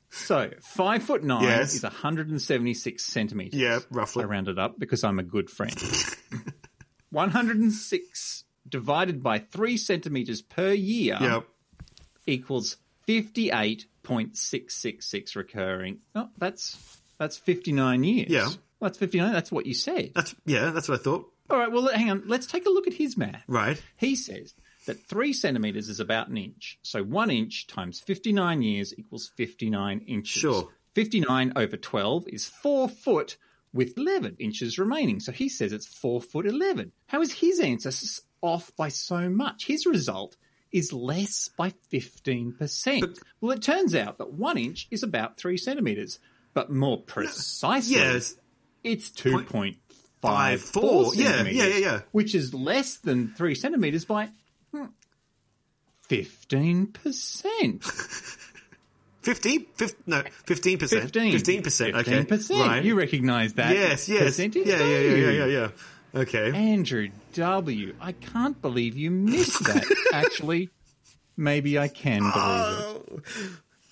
[0.10, 1.74] So five foot nine Yes.
[1.74, 3.58] is 176 centimeters.
[3.60, 3.80] yeah.
[3.90, 4.24] Roughly.
[4.24, 5.74] I rounded up because I'm a good friend.
[7.12, 11.44] 106 divided by three centimeters per year Yep.
[12.28, 12.78] equals
[14.12, 16.00] 58.666 recurring.
[16.16, 16.78] Oh, that's
[17.18, 18.30] that's 59 years.
[18.30, 18.46] Yeah.
[18.46, 19.32] Well, that's 59.
[19.32, 20.12] That's what you said.
[20.16, 20.72] That's yeah.
[20.72, 21.32] That's what I thought.
[21.50, 22.24] All right, well, hang on.
[22.28, 23.44] Let's take a look at his math.
[23.48, 23.82] Right.
[23.98, 24.54] He says
[24.88, 26.80] that three centimeters is about an inch.
[26.82, 30.42] So one inch times 59 years equals 59 inches.
[30.42, 30.70] Sure.
[30.96, 33.38] 59 over 12 is four foot
[33.74, 35.20] with 11 inches remaining.
[35.20, 36.92] So he says it's four foot 11.
[37.08, 37.92] How is his answer
[38.42, 39.68] off by so much?
[39.68, 40.36] His result
[40.72, 43.20] is less by 15%.
[43.42, 46.20] well, it turns out that one inch is about three centimeters,
[46.54, 48.36] but more precisely, Yes.
[48.84, 49.78] it's 2.54
[50.22, 51.16] Five, four.
[51.16, 52.02] Yeah, centimeters, yeah, yeah, yeah.
[52.12, 54.30] which is less than three centimeters by
[54.72, 54.86] hmm,
[56.08, 57.84] 15%.
[59.22, 59.60] 50?
[59.76, 60.90] 50 no, 15%.
[60.90, 61.34] 15.
[61.34, 61.96] 15%.
[62.02, 62.24] Okay.
[62.24, 62.60] 15%.
[62.60, 62.84] Right.
[62.84, 64.24] You recognize that yes, yes.
[64.24, 64.68] percentage?
[64.68, 65.68] Yeah, yeah, yeah, yeah, yeah, yeah.
[66.14, 66.52] Okay.
[66.54, 69.86] Andrew W., I can't believe you missed that.
[70.14, 70.70] Actually,
[71.38, 73.04] maybe I can believe Oh.
[73.16, 73.24] it.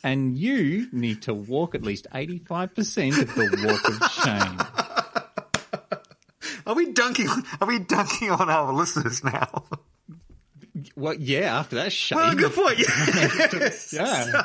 [0.03, 4.59] And you need to walk at least 85% of the walk of shame.
[6.65, 7.27] Are we dunking
[7.59, 9.65] are we dunking on our listeners now?
[10.95, 12.19] Well, yeah, after that shame.
[12.21, 12.79] Oh, good point.
[12.79, 13.91] Yes.
[13.93, 14.43] Yeah.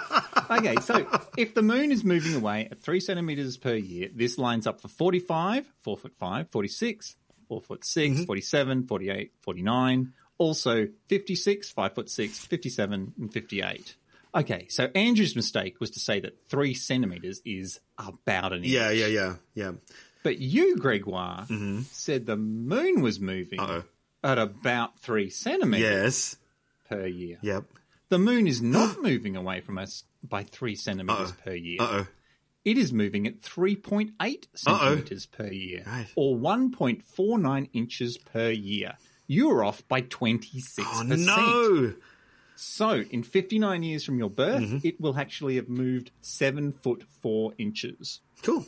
[0.50, 1.06] okay, so
[1.36, 4.88] if the moon is moving away at three centimeters per year, this lines up for
[4.88, 7.16] 45, 4 foot 5, 46,
[7.48, 8.24] 4 foot 6, Mm-hmm.
[8.24, 13.94] 47, 48, 49, also 56, 5 foot 6, 57, and 58.
[14.36, 18.68] Okay, so Andrew's mistake was to say that three centimeters is about an inch.
[18.68, 19.72] Yeah, yeah, yeah, yeah.
[20.24, 21.46] But you, Gregoire,
[21.92, 23.70] said the moon was moving Mm-hmm.
[23.72, 23.84] Uh-oh.
[24.30, 26.36] at about three centimeters Yes.
[26.88, 27.38] per year.
[27.42, 27.64] Yep.
[28.08, 31.42] The moon is not moving away from us by three centimeters Uh-oh.
[31.44, 31.76] per year.
[31.80, 32.06] Uh-oh.
[32.64, 36.06] It is moving at 3.8 centimeters per year, Right.
[36.16, 38.96] or 1.49 inches per year.
[39.26, 40.80] You're off by 26%.
[40.80, 41.94] Oh, no.
[42.56, 44.78] So, in 59 years from your birth, Mm-hmm.
[44.86, 48.20] it will actually have moved 7 foot 4 inches.
[48.42, 48.64] Cool.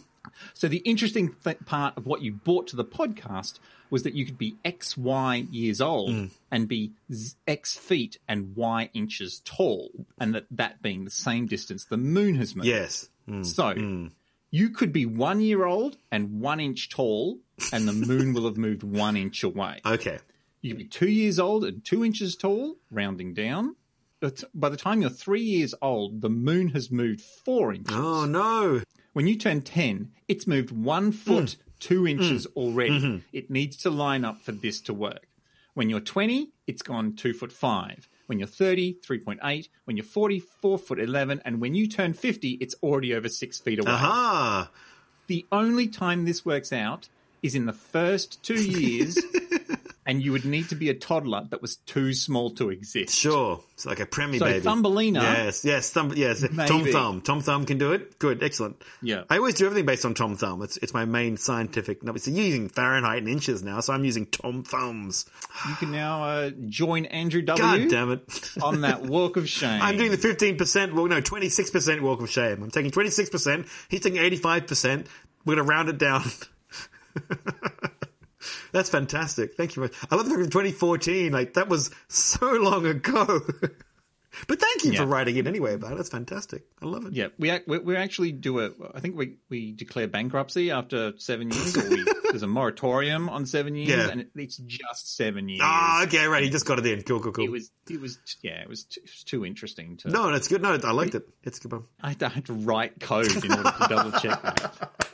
[0.54, 3.58] So, the interesting th- part of what you brought to the podcast
[3.90, 6.30] was that you could be X, Y years old Mm.
[6.50, 11.46] and be z- X feet and Y inches tall, and that, that being the same
[11.46, 12.66] distance the moon has moved.
[12.66, 13.08] Yes.
[13.28, 13.44] Mm.
[13.46, 14.10] So,
[14.50, 17.38] you could be one year old and one inch tall,
[17.72, 19.80] and the moon will have moved one inch away.
[19.84, 20.18] Okay.
[20.62, 23.76] You could be two years old and two inches tall, rounding down.
[24.18, 27.94] But by the time you're three years old, the moon has moved four inches.
[27.94, 28.82] Oh, no.
[29.16, 31.56] When you turn 10, it's moved one foot, mm.
[31.80, 32.54] two inches mm.
[32.54, 33.00] already.
[33.00, 33.18] Mm-hmm.
[33.32, 35.26] It needs to line up for this to work.
[35.72, 38.10] When you're 20, it's gone two foot five.
[38.26, 39.68] When you're 30, 3.8.
[39.86, 41.40] When you're 40, four foot 11.
[41.46, 43.90] And when you turn 50, it's already over six feet away.
[43.90, 44.70] Aha.
[45.28, 47.08] The only time this works out
[47.42, 49.18] is in the first two years,
[50.06, 53.14] and you would need to be a toddler that was too small to exist.
[53.14, 53.60] Sure.
[53.74, 54.60] It's like a preemie So baby.
[54.64, 56.40] Thumbelina- Yes, yes, thumb, yes.
[56.66, 57.20] Tom Thumb.
[57.20, 58.18] Tom Thumb can do it.
[58.18, 58.80] Good, excellent.
[59.02, 59.24] Yeah.
[59.28, 60.62] I always do everything based on Tom Thumb.
[60.62, 62.02] It's it's my main scientific.
[62.02, 65.26] No, it's using Fahrenheit and inches now, so I'm using Tom Thumbs.
[65.68, 67.62] You can now uh, join Andrew W.
[67.62, 68.50] God damn it!
[68.62, 69.82] on that walk of shame.
[69.82, 72.62] I'm doing the 15%, well, no, 26% walk of shame.
[72.62, 73.68] I'm taking 26%.
[73.88, 75.06] He's taking 85%.
[75.44, 76.24] We're going to round it down.
[78.76, 79.54] That's fantastic.
[79.56, 79.86] Thank you.
[79.88, 83.40] very- I love the fact in 2014, like, that was so long ago.
[84.48, 84.98] But thank you Yeah.
[85.00, 85.96] for writing it anyway about it.
[85.96, 86.66] That's fantastic.
[86.82, 87.14] I love it.
[87.14, 88.70] Yeah, we we, we actually do a.
[88.94, 93.46] I think we we declare bankruptcy after seven years, or we, there's a moratorium on
[93.46, 94.10] seven years, Yeah.
[94.10, 95.62] and it, it's just seven years.
[95.64, 96.44] Ah, okay, right.
[96.44, 97.00] You just got it in.
[97.02, 97.46] Cool, cool, cool.
[97.46, 100.10] It was it was yeah, it was too, it was too interesting to.
[100.10, 100.60] no, that's good.
[100.60, 101.26] No, I liked it.
[101.42, 101.72] It's good.
[102.02, 104.90] I had, to, I had to write code in order to double check that.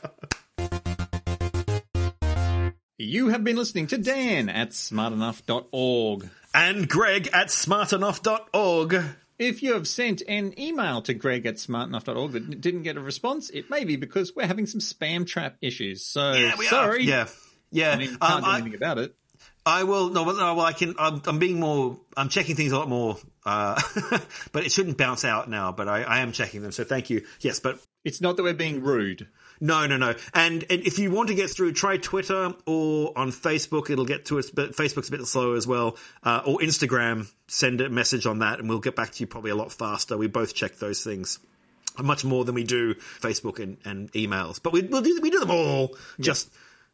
[3.03, 6.29] You have been listening to Dan at smartenough.org.
[6.53, 9.03] And Greg at smartenough.org.
[9.39, 13.49] If you have sent an email to greg at smartenough.org that didn't get a response,
[13.49, 16.05] it may be because we're having some spam trap issues.
[16.05, 16.69] So Yeah, we are.
[16.69, 17.03] sorry.
[17.03, 17.27] Yeah.
[17.71, 17.91] Yeah.
[17.91, 19.15] I mean, can't Um, do I- anything about it.
[19.65, 20.09] I will.
[20.09, 20.93] No, well, no, well, I can.
[20.99, 21.97] I'm, I'm being more.
[22.17, 23.17] I'm checking things a lot more.
[23.45, 23.81] Uh,
[24.51, 25.71] but it shouldn't bounce out now.
[25.71, 26.71] But I, I am checking them.
[26.73, 27.25] So thank you.
[27.39, 29.27] Yes, but It's not that we're being rude.
[29.63, 30.13] No, no, no.
[30.33, 33.89] And, and if you want to get through, try Twitter or on Facebook.
[33.89, 34.49] It'll get to us.
[34.49, 35.95] But Facebook's a bit slow as well.
[36.21, 37.31] Uh, or Instagram.
[37.47, 40.17] Send a message on that, and we'll get back to you probably a lot faster.
[40.17, 41.39] We both check those things.
[41.97, 45.39] Much more than we do Facebook and, and emails, but we we'll do, we do
[45.39, 45.95] them all.
[46.19, 46.49] Just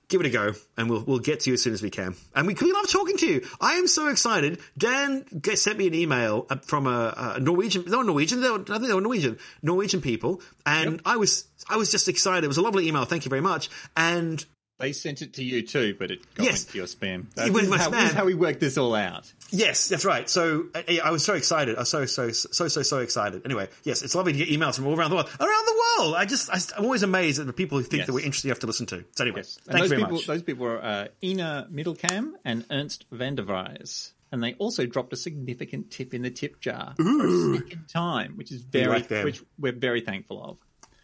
[0.10, 2.16] give it a go, and we'll we'll get to you as soon as we can.
[2.36, 3.48] And we, we love talking to you.
[3.62, 4.60] I am so excited.
[4.78, 8.62] Dan get, sent me an email uh, from a, a Norwegian, no Norwegian, they were,
[8.62, 12.44] I think they were Norwegian, Norwegian people, and I was I was just excited.
[12.44, 13.06] It was a lovely email.
[13.06, 13.70] Thank you very much.
[13.96, 14.44] And
[14.80, 16.66] They sent it to you too, but it got Yes.
[16.66, 17.22] into your spam.
[17.22, 18.14] It That's went in my how, spam.
[18.14, 19.32] how we work this all out.
[19.52, 20.30] Yes, that's right.
[20.30, 21.76] So uh, I was so excited.
[21.76, 23.42] I was so so so so so excited.
[23.46, 25.28] Anyway, yes, it's lovely to get emails from all around the world.
[25.40, 28.08] Around the world, I just I, am always amazed at the people who think Yes.
[28.08, 29.04] that we're interesting enough to listen to.
[29.18, 29.58] So anyway, Yes.
[29.68, 30.28] And thank you those very people, much.
[30.28, 34.14] Those people are uh, Ina Middelkam and Ernst van der Vries.
[34.32, 37.62] And they also dropped a significant tip in the tip jar for a
[37.92, 40.58] time, which is very, like which we're very thankful of.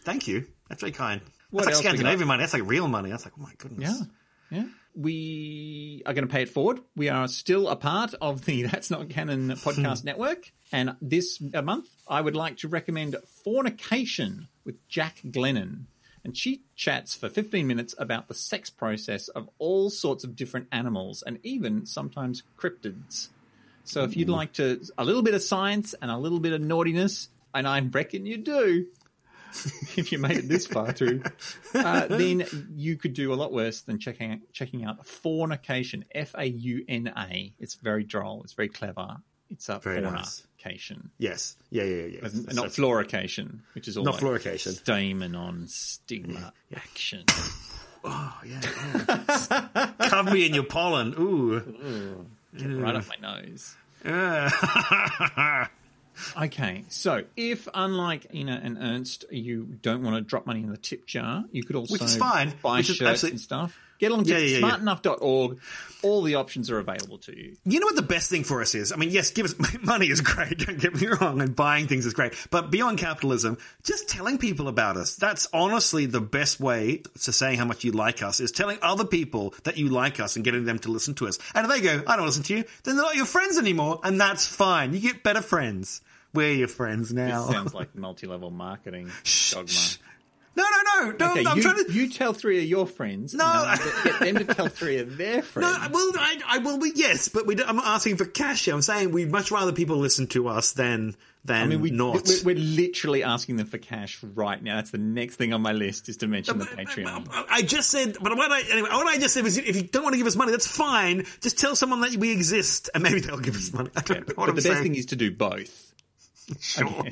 [0.04, 0.46] Thank you.
[0.70, 1.22] That's very kind.
[1.56, 2.42] What that's like Scandinavian money.
[2.42, 3.10] That's like real money.
[3.10, 3.98] That's like oh my goodness.
[4.00, 4.06] Yeah.
[4.52, 4.66] Yeah.
[4.94, 6.82] We are going to pay it forward.
[6.96, 10.52] We are still a part of the That's Not Canon podcast network.
[10.72, 15.86] And this uh, month, I would like to recommend Faunication with Jack Glennon.
[16.26, 20.68] And she chats for 15 minutes about the sex process of all sorts of different
[20.74, 23.30] animals and even sometimes cryptids.
[23.86, 26.62] So if you'd like to, a little bit of science and a little bit of
[26.62, 28.88] naughtiness, and I reckon you do,
[29.98, 31.24] if you made it this far through,
[31.74, 32.46] uh, then
[32.76, 36.04] you could do a lot worse than checking out, checking out faunication.
[36.14, 37.54] F A U N A.
[37.60, 38.42] It's very droll.
[38.44, 39.18] It's very clever.
[39.50, 40.42] It's a Very nice.
[40.60, 41.56] faunication, Yes.
[41.70, 41.84] Yeah.
[41.84, 41.96] Yeah.
[41.96, 42.06] Yeah.
[42.06, 42.20] yeah.
[42.24, 44.74] and That's- not florication, which is all Not like florication.
[44.74, 47.24] Stamen on stigma action.
[48.04, 48.62] Oh yeah.
[49.08, 49.92] yeah.
[50.10, 51.14] Cover me in your pollen.
[51.20, 52.26] Ooh.
[52.58, 53.76] Get right up my nose.
[56.38, 60.78] Okay, so if unlike Ina and Ernst, you don't want to drop money in the
[60.78, 62.54] tip jar, you could also Which is fine.
[62.62, 63.78] buy Which is shirts and stuff.
[64.00, 65.60] Get along to Yeah, yeah, smartenough.org.
[66.02, 67.56] All the options are available to you.
[67.66, 68.92] You know what the best thing for us is?
[68.92, 70.60] I mean, yes, give us money is great.
[70.60, 72.34] Don't get me wrong, and buying things is great.
[72.52, 75.16] But beyond capitalism, just telling people about us.
[75.16, 79.06] That's honestly the best way to saying how much you like us is telling other
[79.06, 81.40] people that you like us and getting them to listen to us.
[81.56, 84.00] And if they go, I don't listen to you, then they're not your friends anymore,
[84.04, 84.94] and that's fine.
[84.94, 86.02] You get better friends.
[86.34, 87.50] We're your friends This now.
[87.50, 89.10] sounds like multi-level marketing
[89.52, 89.72] dogma.
[90.56, 90.70] No, no,
[91.10, 91.32] no, no.
[91.32, 91.92] Okay, I'm you, trying to.
[91.92, 93.34] you tell three of your friends.
[93.34, 93.76] No.
[94.04, 95.70] get them to tell three of their friends.
[95.78, 98.66] No, well, I, I well, we, yes, but we I'm asking for cash.
[98.66, 98.74] here.
[98.74, 102.26] I'm saying we'd much rather people listen to us than than I mean, we, not.
[102.26, 104.78] we're, we're literally asking them for cash right now.
[104.78, 107.28] That's the next thing on my list is to mention the Patreon.
[107.30, 109.84] I I just said, but what I anyway, what I just said was, if you
[109.84, 111.26] don't want to give us money, that's fine.
[111.42, 113.90] Just tell someone that we exist, and maybe they'll give us money.
[113.96, 114.74] I don't know what But I'm the saying.
[114.76, 115.82] best thing is to do both.
[116.60, 117.04] Sure.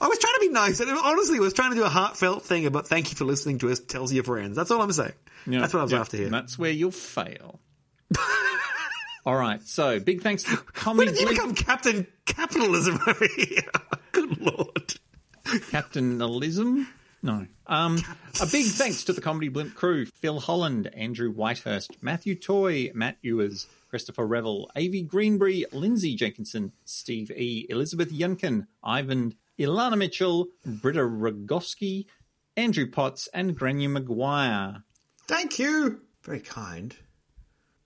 [0.00, 2.44] I was trying to be nice, and honestly, I was trying to do a heartfelt
[2.44, 3.80] thing about thank you for listening to us.
[3.80, 4.56] Tells your friends.
[4.56, 5.12] That's all I'm saying.
[5.46, 6.28] Yeah, that's what I was yeah, after here.
[6.28, 7.60] That's where you'll fail.
[9.26, 10.66] All right, so big thanks to Comedy.
[10.66, 13.62] When Comedy did you Blimp, become Captain Capitalism over here?
[14.12, 14.94] Good lord.
[15.70, 16.88] Capitainism.
[17.22, 17.46] No.
[17.66, 17.98] Um,
[18.42, 23.16] a big thanks to the Comedy Blimp crew: Phil Holland, Andrew Whitehurst, Matthew Toy, Matt
[23.22, 31.00] Ewers, Christopher Revel, Avi Greenbury, Lindsay Jenkinson, Steve E, Elizabeth Yunkin, Ivan, Ilana Mitchell, Britta
[31.00, 32.06] Rogoski,
[32.56, 34.82] Andrew Potts, and Grania Maguire.
[35.26, 36.00] Thank you.
[36.22, 36.96] Very kind.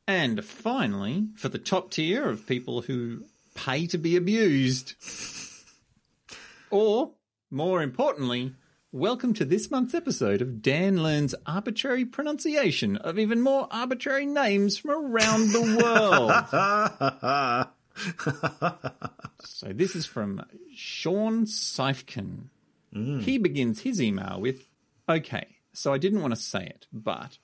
[0.07, 4.95] And finally, for the top tier of people who pay to be abused.
[6.71, 7.14] Or,
[7.51, 8.53] more importantly,
[8.93, 14.77] welcome to this month's episode of Dan Learns Arbitrary Pronunciation of even more arbitrary names
[14.77, 17.69] from around the world.
[19.45, 20.45] so this is from
[20.75, 22.49] Sean Seifkin.
[22.93, 24.63] He begins his email with,
[25.09, 27.39] Okay, so I didn't want to say it, but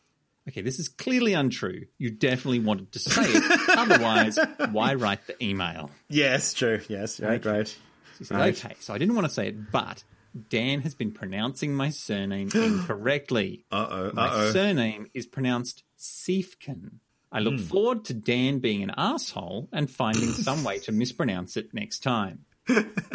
[0.48, 1.86] Okay, this is clearly untrue.
[1.96, 3.68] You definitely wanted to say it.
[3.78, 4.38] Otherwise,
[4.72, 5.90] why write the email?
[6.08, 6.80] Yes, true.
[6.88, 7.68] Yes, right, right.
[8.18, 8.64] She said, Right.
[8.64, 10.02] okay, so I didn't want to say it, but
[10.50, 13.64] Dan has been pronouncing my surname incorrectly.
[13.72, 14.10] Uh oh.
[14.12, 14.50] My Uh oh.
[14.52, 16.98] surname is pronounced Siefken.
[17.34, 17.66] I look hmm.
[17.66, 22.44] forward to Dan being an asshole and finding some way to mispronounce it next time.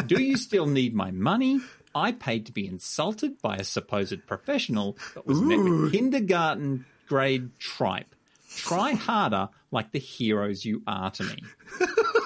[0.05, 1.61] Do you still need my money?
[1.95, 7.57] I paid to be insulted by a supposed professional, but was met with kindergarten grade
[7.57, 8.13] tripe.
[8.55, 11.43] Try harder like the heroes you are to me.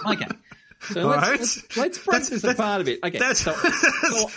[0.05, 0.27] Okay.
[0.84, 1.39] So let's, Right.
[1.39, 2.99] let's, let's break That's- that's- apart a bit.
[3.03, 3.17] Okay.
[3.17, 4.29] That's, so, so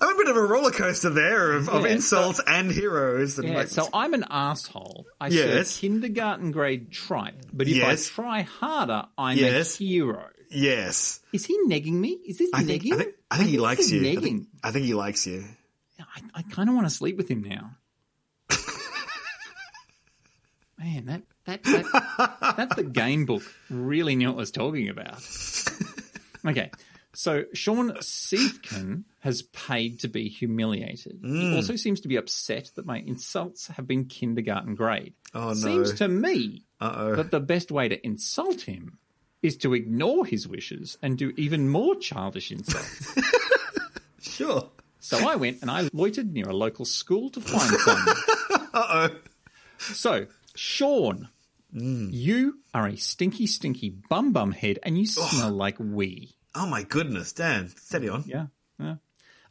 [0.00, 3.38] I'm a bit of a roller coaster there of, of Yeah, insults and heroes.
[3.38, 5.06] And Yeah, like, so I'm an asshole.
[5.20, 5.70] I Yes.
[5.70, 8.10] serve kindergarten grade tripe, but if Yes.
[8.10, 9.80] I try harder, I'm Yes.
[9.80, 10.28] a hero.
[10.50, 12.10] yes, Is he negging me?
[12.26, 12.92] Is this I think, negging?
[12.92, 14.06] I think I think he likes you.
[14.08, 15.44] I think, I think he likes you.
[15.98, 17.70] I, I kind of want to sleep with him now.
[20.78, 25.20] Man, that that that, that the game book really knew what it was talking about.
[26.46, 26.70] Okay,
[27.14, 31.22] so Sean Siefken has paid to be humiliated.
[31.22, 31.40] Mm.
[31.40, 35.14] He also seems to be upset that my insults have been kindergarten grade.
[35.34, 35.54] Oh, no.
[35.54, 37.16] Seems to me Uh-oh.
[37.16, 38.98] that the best way to insult him
[39.42, 43.14] is to ignore his wishes and do even more childish insults.
[44.20, 44.70] Sure.
[45.00, 48.06] So I went and I loitered near a local school to find some.
[48.74, 49.16] Uh oh.
[49.78, 50.26] So,
[50.56, 51.28] Sean,
[51.76, 52.08] Mm.
[52.12, 56.33] you are a stinky, stinky bum bum head and you smell like wee.
[56.54, 57.68] Oh my goodness, Dan.
[57.76, 58.24] Steady on.
[58.26, 58.46] Yeah,
[58.78, 58.96] yeah.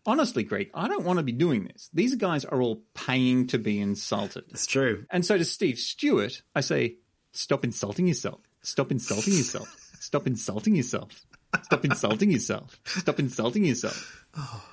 [0.05, 1.89] Honestly, Greg, I don't want to be doing this.
[1.93, 4.43] These guys are all paying to be insulted.
[4.49, 5.05] It's true.
[5.09, 6.97] And so to Steve Stewart, I say,
[7.31, 8.41] stop insulting yourself.
[8.61, 9.67] Stop insulting yourself.
[9.99, 11.25] Stop insulting yourself.
[11.63, 12.79] Stop insulting yourself.
[12.85, 14.25] Stop insulting yourself.
[14.37, 14.63] Oh,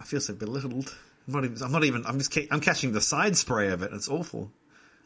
[0.00, 0.92] I feel so belittled.
[1.26, 1.62] I'm not even.
[1.62, 2.06] I'm not even.
[2.06, 2.36] I'm just.
[2.50, 3.92] I'm catching the side spray of it.
[3.92, 4.50] It's awful.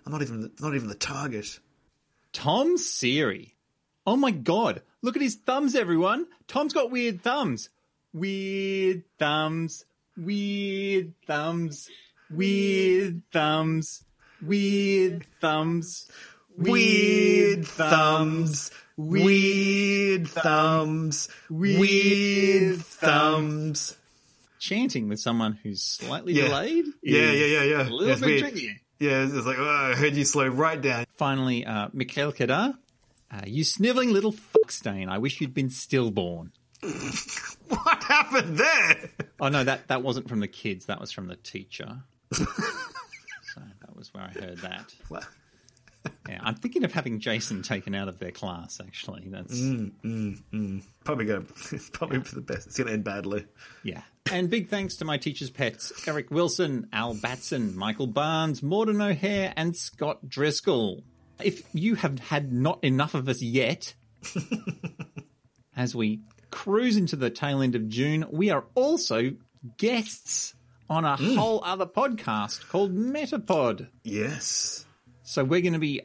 [0.06, 0.50] I'm not even.
[0.60, 1.58] Not even the target.
[2.32, 3.53] Tom Siri.
[4.06, 6.26] Oh my god, look at his thumbs, everyone.
[6.46, 7.70] Tom's got weird thumbs.
[8.12, 9.84] Weird thumbs.
[10.16, 11.88] Weird thumbs.
[12.30, 14.04] Weird thumbs.
[14.42, 16.10] Weird thumbs.
[16.56, 18.70] Weird thumbs.
[18.96, 21.28] Weird thumbs.
[21.50, 23.96] Weird thumbs.
[24.60, 26.48] Chanting with someone who's slightly Yeah.
[26.48, 26.84] delayed.
[27.02, 27.82] Yeah, yeah, yeah, yeah.
[27.82, 28.40] A little It's bit weird.
[28.40, 28.80] tricky.
[29.00, 31.04] Yeah, it's like oh, I heard you slow right down.
[31.16, 32.74] Finally, uh, Mikhail Kedar.
[33.34, 35.08] Uh, you sniveling little fuckstain.
[35.08, 36.52] I wish you'd been stillborn.
[37.68, 39.10] What happened there?
[39.40, 40.86] Oh no, that that wasn't from the kids.
[40.86, 42.02] That was from the teacher.
[42.32, 44.94] so that was where I heard that.
[45.08, 45.24] What?
[46.28, 48.80] Yeah, I'm thinking of having Jason taken out of their class.
[48.80, 50.82] Actually, that's mm, mm, mm.
[51.04, 51.46] Probably going
[51.92, 52.66] probably for the best.
[52.66, 53.46] It's going to end badly.
[53.82, 54.02] yeah.
[54.30, 59.54] And big thanks to my teachers' pets: Eric Wilson, Al Batson, Michael Barnes, Morden O'Hare,
[59.56, 61.02] and Scott Driscoll.
[61.42, 63.94] If you have had not enough of us yet,
[65.76, 66.20] as we
[66.50, 69.32] cruise into the tail end of June, we are also
[69.76, 70.54] guests
[70.88, 71.36] on a mm.
[71.36, 73.88] whole other podcast called Metapod.
[74.02, 74.86] Yes.
[75.22, 76.02] So we're going to be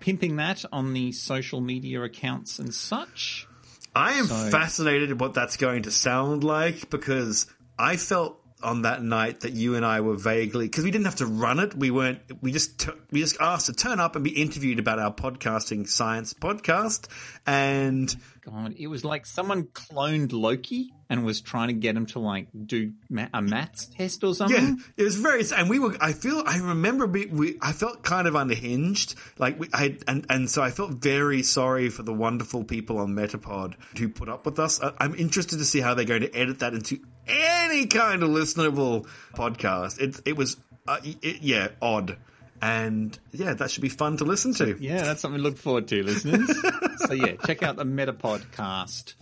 [0.00, 3.46] pimping that on the social media accounts and such.
[3.94, 7.46] I am So- fascinated what that's going to sound like because
[7.78, 11.16] I felt on that night that you and I were vaguely because we didn't have
[11.16, 11.74] to run it.
[11.74, 12.20] We weren't.
[12.40, 15.88] We just t- we just asked to turn up and be interviewed about our podcasting
[15.88, 17.08] science podcast,
[17.46, 22.18] and God, it was like someone cloned Loki and was trying to get him to
[22.18, 24.78] like do ma- a maths test or something.
[24.78, 25.44] yeah, it was very.
[25.54, 25.94] And we were.
[26.00, 26.42] I feel.
[26.46, 27.04] I remember.
[27.04, 27.26] We.
[27.26, 29.14] we I felt kind of unhinged.
[29.38, 29.68] Like we.
[29.74, 34.08] I and and so I felt very sorry for the wonderful people on Metapod who
[34.08, 34.82] put up with us.
[34.82, 38.30] I, I'm interested to see how they're going to edit that into any kind of
[38.30, 40.00] listenable podcast.
[40.00, 40.18] It.
[40.24, 40.56] It was.
[40.88, 42.16] Uh, it, yeah, odd.
[42.62, 44.78] And yeah, that should be fun to listen to.
[44.80, 46.56] Yeah, that's something to look forward to, listeners.
[47.06, 49.14] so yeah, check out the Metapodcast.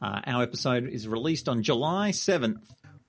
[0.00, 2.60] Uh, our episode is released on July seventh.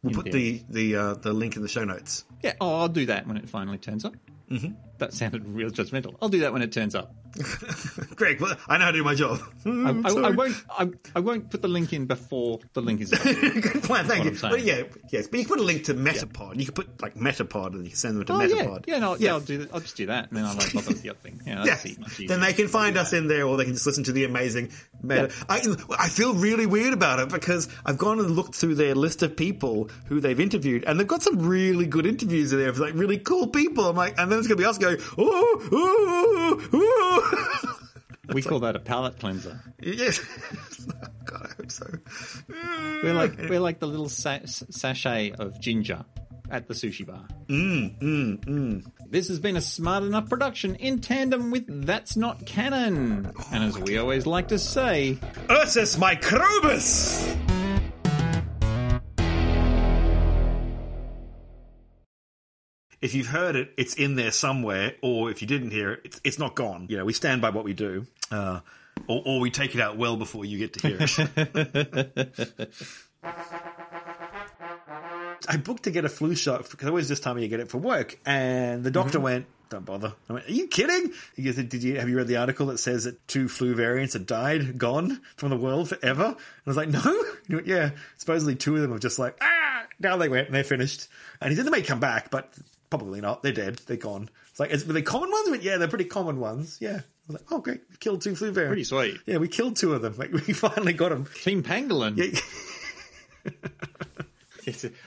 [0.04, 2.24] We'll put the the uh, the link in the show notes.
[2.44, 4.16] Yeah, oh, I'll do that when it finally turns up.
[4.50, 4.74] Mm-hmm.
[5.00, 6.16] That sounded real judgmental.
[6.22, 7.14] I'll do that when it turns up.
[8.16, 9.40] Greg, well, I know how to do my job.
[9.66, 10.56] I, I, I won't.
[10.70, 13.12] I, I won't put the link in before the link is.
[13.12, 14.36] Good plan, thank you.
[14.42, 16.58] But yeah, yes, but you can put a link to Metapod.
[16.58, 18.86] You can put like Metapod, and you can send them to Oh yeah, Metapod.
[18.88, 19.34] yeah, no, yeah.
[19.34, 19.74] I'll do that.
[19.74, 21.42] I'll just do that, and then I'll like bother with the other thing.
[21.46, 21.78] Yeah, Yeah.
[21.86, 22.26] easy.
[22.28, 24.72] Then they can find us in there, or they can just listen to the amazing
[25.04, 25.32] Meta.
[25.48, 25.62] I,
[26.00, 29.36] I feel really weird about it because I've gone and looked through their list of
[29.36, 32.94] people who they've interviewed, and they've got some really good interviews in there of like
[32.96, 33.86] really cool people.
[33.88, 34.87] I'm like, and then it's gonna be us going,
[35.18, 37.80] oh, oh, oh.
[38.34, 39.62] we call that a palate cleanser.
[39.82, 40.20] yes.
[41.26, 41.86] God, I hope so.
[43.04, 46.06] We're like we're like the little sa- sachet of ginger
[46.50, 47.28] at the sushi bar.
[47.48, 48.92] Mm, mm, mm.
[49.10, 53.32] This has been a smart enough production in tandem with That's Not Canon.
[53.52, 55.18] And as we always like to say,
[55.50, 57.67] Ursus microbus!
[63.02, 66.22] If you've heard it, it's in there somewhere, or if you didn't hear it, it's,
[66.24, 66.88] it's not gone.
[66.90, 68.62] You know, we stand by what we do, uh,
[69.08, 72.70] or, or we take it out well before you get to hear it.
[75.48, 77.70] I booked to get a flu shot because always this time of year get it
[77.70, 81.56] for work, and the doctor went, "Don't bother." I went, "Are you kidding?" He goes,
[81.56, 84.78] "Did you have you read the article that says that two flu variants have died,
[84.78, 88.76] gone from the world forever?" And I was like, "No." He went, "Yeah." Supposedly two
[88.76, 91.08] of them have just like ah, Now they went and they're finished.
[91.40, 92.52] And he said they may come back, but
[92.90, 93.44] probably not.
[93.44, 93.82] They're dead.
[93.88, 94.30] They're gone.
[94.50, 95.50] It's like, is, were they common ones?
[95.50, 96.78] Went, yeah, they're pretty common ones.
[96.80, 97.02] Yeah.
[97.02, 98.68] I was like, oh great, we killed two flu bears.
[98.68, 99.20] Pretty sweet.
[99.26, 100.16] Yeah, we killed two of them.
[100.18, 101.28] Like we finally got them.
[101.44, 102.18] Team Pangolin.
[102.18, 102.40] Yeah.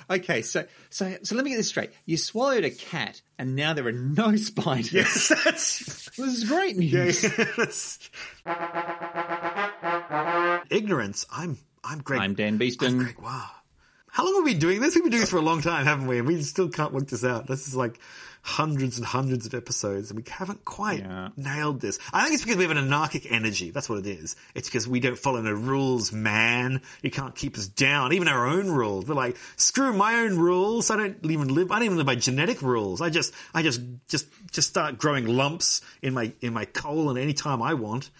[0.08, 1.90] Okay, so so so let me get this straight.
[2.06, 4.90] You swallowed a cat, and now there are no spiders.
[4.90, 7.22] Yes, that's This is great news.
[7.22, 7.66] Yeah,
[10.70, 11.26] Ignorance.
[11.30, 12.20] I'm I'm Greg.
[12.20, 12.98] I'm Dan I'm Beeston.
[12.98, 13.20] Greg.
[13.20, 13.50] Wow.
[14.20, 14.94] How long have we been doing this?
[14.94, 16.18] We've been doing this for a long time, haven't we?
[16.18, 17.46] And we still can't work this out.
[17.46, 17.98] This is like
[18.42, 21.30] hundreds and hundreds of episodes, and we haven't quite Yeah.
[21.38, 21.98] nailed this.
[22.12, 23.70] I think it's because we have an anarchic energy.
[23.70, 24.36] That's what it is.
[24.54, 26.82] It's because we don't follow no rules, man.
[27.00, 28.12] You can't keep us down.
[28.12, 29.06] Even our own rules.
[29.06, 30.90] We're like, screw my own rules.
[30.90, 31.72] I don't even live.
[31.72, 33.00] I don't even live by genetic rules.
[33.00, 37.62] I just, I just, just, just start growing lumps in my in my colon anytime
[37.62, 38.10] I want.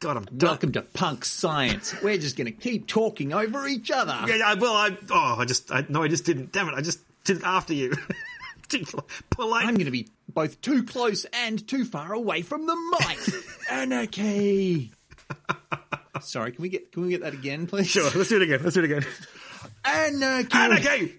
[0.00, 0.48] God, I'm done.
[0.48, 1.94] Welcome to punk science.
[2.02, 4.18] We're just going to keep talking over each other.
[4.26, 6.52] Yeah, yeah, well, I oh, I just I, no, I just didn't.
[6.52, 7.92] Damn it, I just did it after you.
[8.68, 8.86] Too
[9.28, 9.66] polite.
[9.66, 13.18] I'm going to be both too close and too far away from the mic.
[13.70, 14.92] Anarchy.
[16.20, 17.88] Sorry, can we get can we get that again, please?
[17.88, 18.60] Sure, let's do it again.
[18.62, 19.04] Let's do it again.
[19.84, 20.56] Anarchy.
[20.56, 21.14] Anarchy.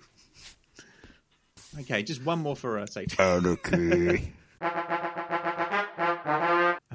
[1.82, 3.21] Okay, just one more for uh, safety.
[3.21, 4.34] Anarchy.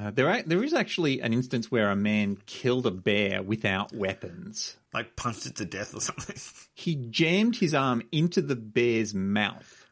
[0.07, 4.77] Uh, there, there is actually an instance where a man killed a bear without weapons.
[4.95, 6.37] like punched it to death or something.
[6.75, 9.87] He jammed his arm into the bear's mouth,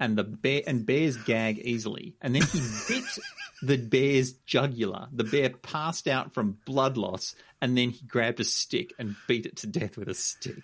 [0.00, 2.14] and the bear and bears gag easily.
[2.22, 3.04] And then he bit
[3.60, 5.08] the bear's jugular.
[5.12, 9.44] The bear passed out from blood loss, and then he grabbed a stick and beat
[9.44, 10.62] it to death with a stick.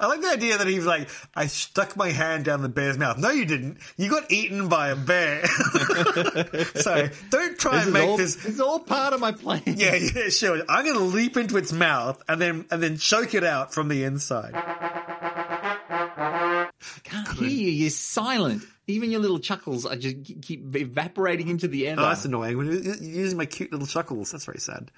[0.00, 3.18] I like the idea that he's like, I stuck my hand down the bear's mouth.
[3.18, 3.78] No, you didn't.
[3.96, 5.44] You got eaten by a bear.
[6.76, 8.44] so don't try This and make all, this.
[8.44, 9.62] It's all part of my plan.
[9.66, 10.62] Yeah, yeah, sure.
[10.68, 13.88] I'm going to leap into its mouth and then and then choke it out from
[13.88, 14.52] the inside.
[14.54, 16.68] I
[17.02, 17.70] can't hear you.
[17.70, 18.62] You're silent.
[18.86, 21.96] Even your little chuckles are just keep evaporating into the air.
[21.98, 22.56] Oh, that's annoying.
[22.58, 24.90] When you're using my cute little chuckles, that's very sad.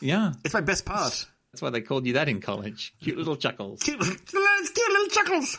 [0.00, 1.26] yeah, It's my best part.
[1.52, 2.94] That's why they called you that in college.
[3.02, 3.82] Cute little chuckles.
[3.82, 5.58] Cute, little- cute little chuckles.